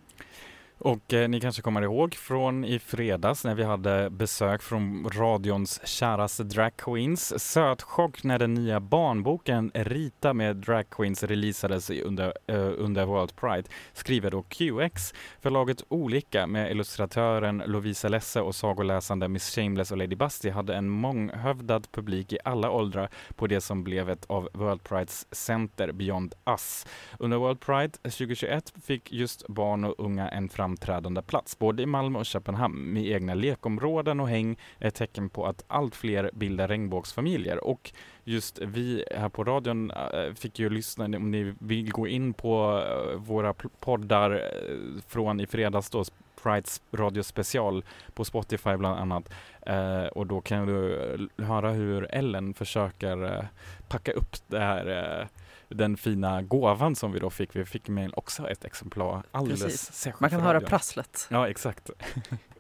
[0.79, 5.81] Och eh, ni kanske kommer ihåg från i fredags när vi hade besök från radions
[5.87, 7.43] käraste dragqueens.
[7.43, 14.31] Sötchock när den nya barnboken Rita med dragqueens releasades under, eh, under World Pride, skriver
[14.31, 15.15] då QX.
[15.41, 20.89] Förlaget Olika med illustratören Lovisa Lesse och sagoläsande Miss Shameless och Lady Busty hade en
[20.89, 26.35] månghövdad publik i alla åldrar på det som blev ett av World Prides center Beyond
[26.47, 26.87] Us.
[27.19, 32.19] Under World Pride 2021 fick just barn och unga en framträdande plats, både i Malmö
[32.19, 36.69] och Köpenhamn, med egna lekområden och häng, är ett tecken på att allt fler bildar
[36.69, 37.65] regnbågsfamiljer.
[37.65, 37.93] Och
[38.25, 42.83] just vi här på radion eh, fick ju lyssna, om ni vill gå in på
[42.87, 46.05] eh, våra poddar eh, från i fredags då,
[46.43, 49.31] Prides radiospecial på Spotify bland annat.
[49.67, 51.03] Eh, och då kan du
[51.39, 53.45] eh, höra hur Ellen försöker eh,
[53.89, 55.27] packa upp det här eh,
[55.69, 57.57] den fina gåvan som vi då fick.
[57.57, 59.93] Vi fick med också ett exemplar alldeles Precis.
[59.93, 61.27] särskilt Man kan höra prasslet.
[61.31, 61.91] Ja, exakt.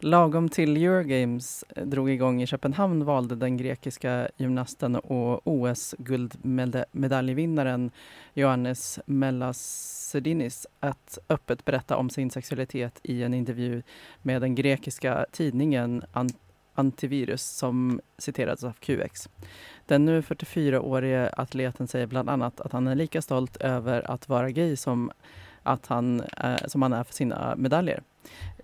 [0.00, 7.90] Lagom till Eurogames eh, drog igång i Köpenhamn valde den grekiska gymnasten och OS-guldmedaljvinnaren
[8.34, 13.82] Johannes Melasidinis att öppet berätta om sin sexualitet i en intervju
[14.22, 16.38] med den grekiska tidningen Ant
[16.74, 19.28] Antivirus som citerades av QX.
[19.86, 24.50] Den nu 44-årige atleten säger bland annat att han är lika stolt över att vara
[24.50, 25.10] gay som,
[25.62, 28.02] att han, eh, som han är för sina medaljer.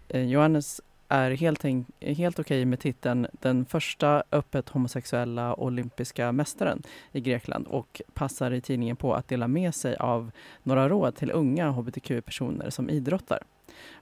[0.08, 1.64] Eh, Johannes är helt,
[2.00, 6.82] helt okej med titeln den första öppet homosexuella olympiska mästaren
[7.12, 10.30] i Grekland och passar i tidningen på att dela med sig av
[10.62, 13.42] några råd till unga hbtq-personer som idrottar.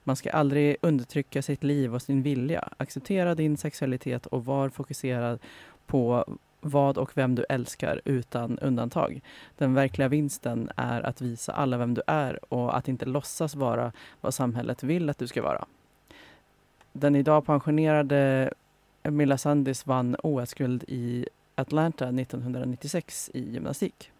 [0.03, 2.69] Man ska aldrig undertrycka sitt liv och sin vilja.
[2.77, 5.39] Acceptera din sexualitet och var fokuserad
[5.85, 6.25] på
[6.61, 9.21] vad och vem du älskar utan undantag.
[9.57, 13.91] Den verkliga vinsten är att visa alla vem du är och att inte låtsas vara
[14.21, 15.65] vad samhället vill att du ska vara.
[16.93, 18.53] Den idag pensionerade
[19.03, 21.25] Milla Sandis vann OS-guld i
[21.55, 24.11] Atlanta 1996 i gymnastik.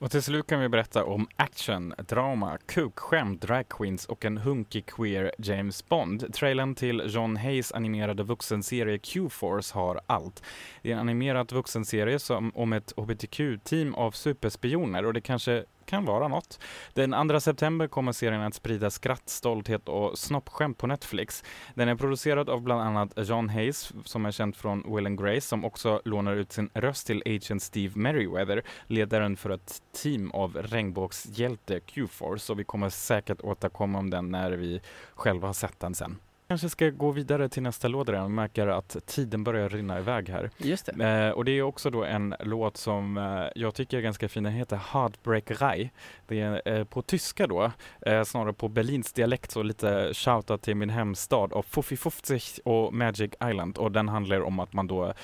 [0.00, 5.32] Och till slut kan vi berätta om action, drama, kukskämt, dragqueens och en hunkig queer
[5.38, 6.34] James Bond.
[6.34, 10.42] Trailern till John Hayes animerade vuxenserie Q-Force har allt.
[10.82, 16.04] Det är en animerad vuxenserie som, om ett hbtq-team av superspioner och det kanske kan
[16.04, 16.60] vara något.
[16.94, 21.44] Den 2 september kommer serien att sprida skratt, stolthet och snoppskämt på Netflix.
[21.74, 25.40] Den är producerad av bland annat John Hayes, som är känd från Will and Grace,
[25.40, 30.56] som också lånar ut sin röst till agent Steve Merriweather, ledaren för ett team av
[30.56, 32.52] regnbågshjälte Q-Force.
[32.52, 34.80] Och vi kommer säkert återkomma om den när vi
[35.14, 36.18] själva har sett den sen.
[36.48, 40.28] Kanske ska gå vidare till nästa låt redan och märker att tiden börjar rinna iväg
[40.28, 40.50] här.
[40.58, 41.04] Just det.
[41.08, 44.42] Eh, och det är också då en låt som eh, jag tycker är ganska fin.
[44.42, 45.90] Den heter Heartbreakerei.
[46.26, 47.72] Det är eh, på tyska då,
[48.06, 52.94] eh, snarare på Berlins dialekt, så lite shoutout till min hemstad av Fuffi Fuffzig och
[52.94, 53.78] Magic Island.
[53.78, 55.14] Och den handlar om att man då, eh,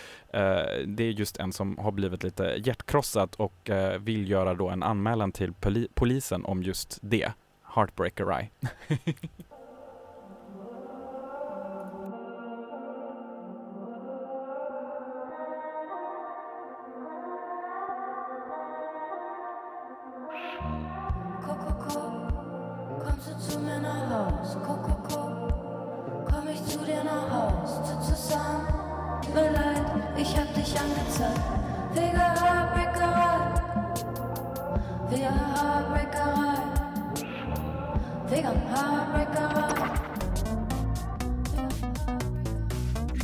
[0.87, 4.83] det är just en som har blivit lite hjärtkrossad och eh, vill göra då en
[4.83, 7.33] anmälan till poli- polisen om just det.
[7.75, 8.51] Heartbreakerei.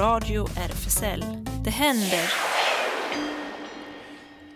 [0.00, 1.24] Radio RFSL.
[1.64, 2.32] Det händer.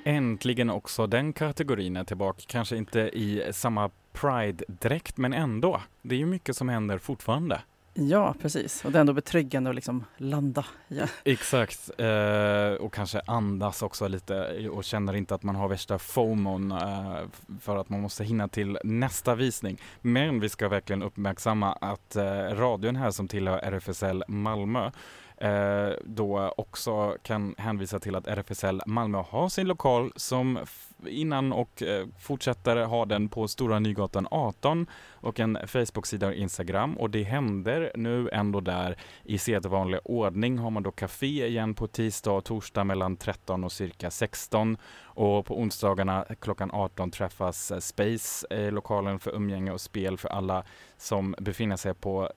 [0.05, 2.43] Äntligen också den kategorin är tillbaka.
[2.47, 5.81] Kanske inte i samma Pride-dräkt, men ändå.
[6.03, 7.61] Det är ju mycket som händer fortfarande.
[7.95, 8.85] Ja, precis.
[8.85, 10.65] Och det är ändå betryggande att liksom landa.
[10.89, 11.07] Ja.
[11.25, 16.73] Exakt, eh, och kanske andas också lite och känner inte att man har värsta FOMON
[16.73, 17.19] eh,
[17.61, 19.81] för att man måste hinna till nästa visning.
[20.01, 22.25] Men vi ska verkligen uppmärksamma att eh,
[22.55, 24.91] radion här som tillhör RFSL Malmö
[25.37, 30.59] Eh, då också kan hänvisa till att RFSL Malmö har sin lokal som
[31.07, 36.95] innan och eh, fortsätter ha den på Stora Nygatan 18 och en Facebook-sida och Instagram.
[36.95, 40.59] Och det händer nu ändå där i sedvanlig ordning.
[40.59, 45.47] Har man då café igen på tisdag och torsdag mellan 13 och cirka 16 och
[45.47, 50.65] på onsdagarna klockan 18 träffas eh, Space, lokalen för umgänge och spel för alla
[50.97, 52.31] som befinner sig på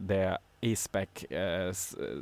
[0.00, 1.72] det i spec, eh,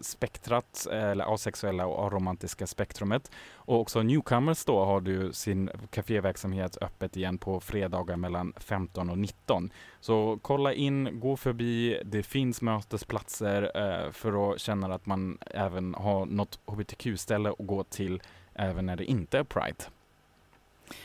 [0.02, 3.30] spektrat, eller asexuella och aromantiska spektrumet.
[3.54, 9.18] Och också Newcomers då har du sin kaféverksamhet öppet igen på fredagar mellan 15 och
[9.18, 9.70] 19.
[10.00, 15.94] Så kolla in, gå förbi, det finns mötesplatser eh, för att känna att man även
[15.94, 18.22] har något hbtq-ställe att gå till
[18.54, 19.84] även när det inte är Pride.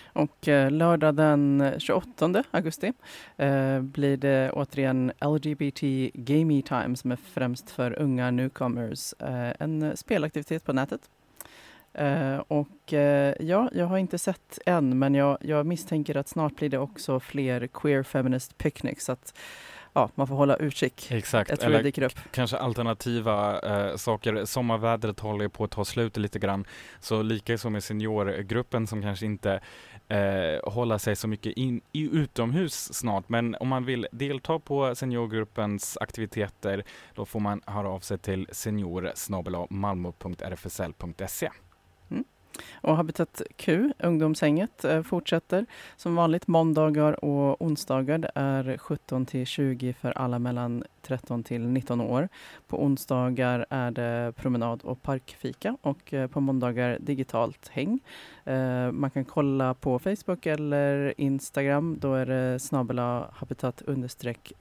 [0.06, 2.94] Och eh, lördag den 28 augusti
[3.38, 5.82] eh, blir det återigen LGBT
[6.14, 9.14] Gamey Time som är främst för unga newcomers.
[9.20, 11.02] Eh, en spelaktivitet på nätet.
[11.94, 16.56] Eh, och eh, ja, jag har inte sett än, men jag, jag misstänker att snart
[16.56, 19.06] blir det också fler queer feminist picnics.
[19.06, 19.38] Så att
[19.96, 21.12] ja, man får hålla utkik.
[21.12, 22.20] Exakt, Jag tror eller det dyker upp.
[22.32, 24.46] kanske alternativa eh, saker.
[24.46, 26.66] Sommarvädret håller på att ta slut lite grann.
[27.00, 29.60] Så lika som med seniorgruppen som kanske inte
[30.08, 33.30] eh, håller sig så mycket in, i, utomhus snart.
[33.30, 36.84] Men om man vill delta på seniorgruppens aktiviteter
[37.14, 39.12] då får man höra av sig till senior
[39.70, 41.50] malmo.rfsl.se.
[42.74, 48.18] Och Habitat Q, ungdomshänget, eh, fortsätter som vanligt måndagar och onsdagar.
[48.18, 52.30] Det är 17 till 20 för alla mellan 13 till 19 år.
[52.68, 58.00] På onsdagar är det promenad och parkfika och eh, på måndagar digitalt häng.
[58.46, 61.98] Eh, Man kan kolla på Facebook eller Instagram.
[62.00, 63.84] Då är det snabela habitat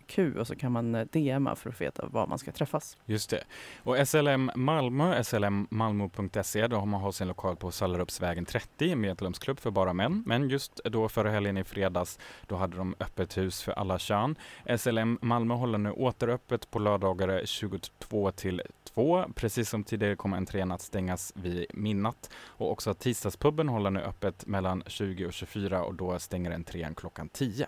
[0.07, 2.97] Q och så kan man eh, DMa för att få veta var man ska träffas.
[3.05, 3.45] Just det.
[3.82, 9.70] Och SLM Malmö, slmmalmo.se, då har man har sin lokal på Sallerupsvägen 30, medlemsklubb för
[9.70, 10.22] bara män.
[10.26, 14.37] Men just då förra helgen i fredags, då hade de öppet hus för alla kön.
[14.78, 18.62] SLM Malmö håller nu återöppet på lördagar 22 till
[18.95, 19.24] 2.
[19.35, 22.30] Precis som tidigare kommer entrén att stängas vid midnatt.
[22.47, 27.29] Och också tisdagspubben håller nu öppet mellan 20 och 24 och då stänger entrén klockan
[27.29, 27.66] 10.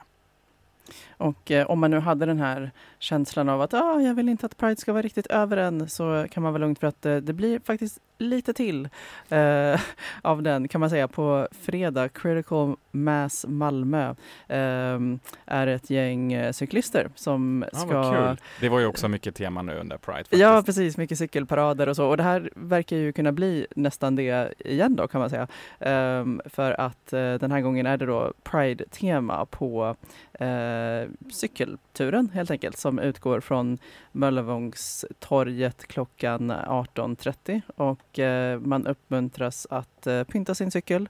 [1.17, 4.47] Och eh, om man nu hade den här känslan av att ah, jag vill inte
[4.47, 7.17] att Pride ska vara riktigt över än så kan man vara lugn för att eh,
[7.17, 8.89] det blir faktiskt lite till
[9.29, 9.81] eh,
[10.23, 12.09] av den kan man säga på fredag.
[12.09, 14.15] Critical Mass Malmö
[14.49, 14.99] eh,
[15.47, 18.37] är ett gäng eh, cyklister som Ja, ska.
[18.61, 20.19] Det var ju också mycket tema nu under Pride.
[20.19, 20.43] Faktiskt.
[20.43, 20.97] Ja, precis.
[20.97, 22.09] Mycket cykelparader och så.
[22.09, 25.49] Och det här verkar ju kunna bli nästan det igen då kan man säga.
[25.81, 29.97] Ehm, för att eh, den här gången är det då Pride-tema på
[30.33, 33.79] eh, cykelturen helt enkelt som utgår från
[34.13, 41.09] Möllevångstorget klockan 18.30 och eh, man uppmuntras att eh, pynta sin cykel,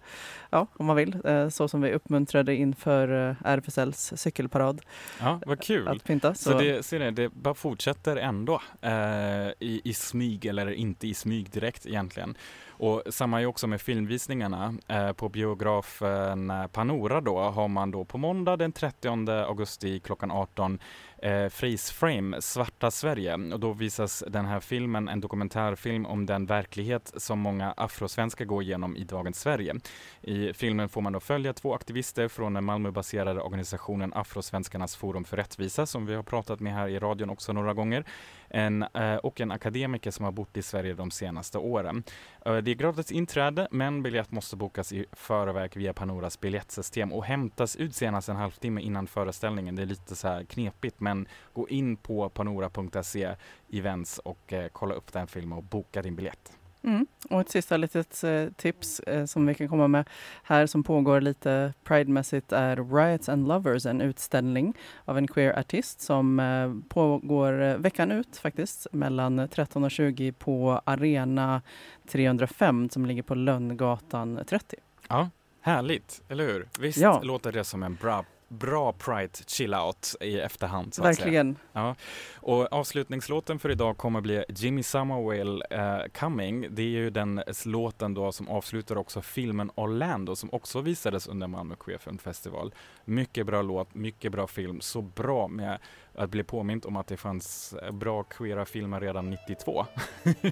[0.50, 4.80] ja om man vill, eh, så som vi uppmuntrade inför RFSLs cykelparad.
[5.20, 5.88] Ja, vad kul.
[5.88, 6.34] Att pynta.
[6.34, 11.08] Så, Så, det, ser ni, det bara fortsätter ändå eh, i, i smyg eller inte
[11.08, 12.36] i smyg direkt egentligen.
[12.78, 14.74] Och samma ju också med filmvisningarna.
[14.88, 20.30] Eh, på biografen eh, Panora då har man då på måndag den 30 augusti klockan
[20.30, 20.78] 18
[21.18, 23.34] eh, Freeze Frame, Svarta Sverige.
[23.34, 28.62] Och då visas den här filmen, en dokumentärfilm om den verklighet som många afrosvenskar går
[28.62, 29.74] igenom i dagens Sverige.
[30.22, 35.36] I filmen får man då följa två aktivister från den Malmöbaserade organisationen Afrosvenskarnas forum för
[35.36, 38.04] rättvisa som vi har pratat med här i radion också några gånger.
[38.48, 42.04] En, eh, och en akademiker som har bott i Sverige de senaste åren.
[42.46, 47.24] Eh, det är gratis inträde men biljett måste bokas i förväg via Panoras biljettsystem och
[47.24, 49.76] hämtas ut senast en halvtimme innan föreställningen.
[49.76, 53.34] Det är lite så här knepigt men gå in på panora.se
[53.72, 56.52] events och eh, kolla upp den filmen och boka din biljett.
[56.86, 57.06] Mm.
[57.30, 60.08] Och ett sista litet eh, tips eh, som vi kan komma med
[60.42, 64.74] här som pågår lite Pride-mässigt är Riots and Lovers, en utställning
[65.04, 70.80] av en queer artist som eh, pågår veckan ut faktiskt mellan 13 och 20 på
[70.84, 71.62] Arena
[72.08, 74.76] 305 som ligger på Lönngatan 30.
[75.08, 75.30] Ja,
[75.60, 76.68] härligt, eller hur?
[76.80, 77.20] Visst Ja.
[77.22, 80.94] låter det som en bra, bra Pride chill-out i efterhand.
[80.94, 81.58] Så Verkligen.
[81.72, 81.94] Ja.
[82.34, 86.66] Och avslutningslåten för idag kommer bli Jimmy Summerwell eh, Coming.
[86.70, 91.46] Det är ju den låten då som avslutar också filmen Orlando som också visades under
[91.46, 92.74] Malmö Queer Film Festival.
[93.04, 94.80] Mycket bra låt, mycket bra film.
[94.80, 95.78] Så bra med
[96.14, 99.86] att bli påmint om att det fanns eh, bra queera filmer redan 92.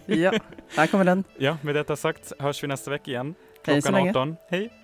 [0.06, 0.32] Ja,
[0.76, 1.24] här kommer den.
[1.38, 3.34] Ja, med detta sagt hörs vi nästa vecka igen.
[3.64, 4.10] Hej Klockan länge.
[4.10, 4.36] 18.
[4.48, 4.83] Hej!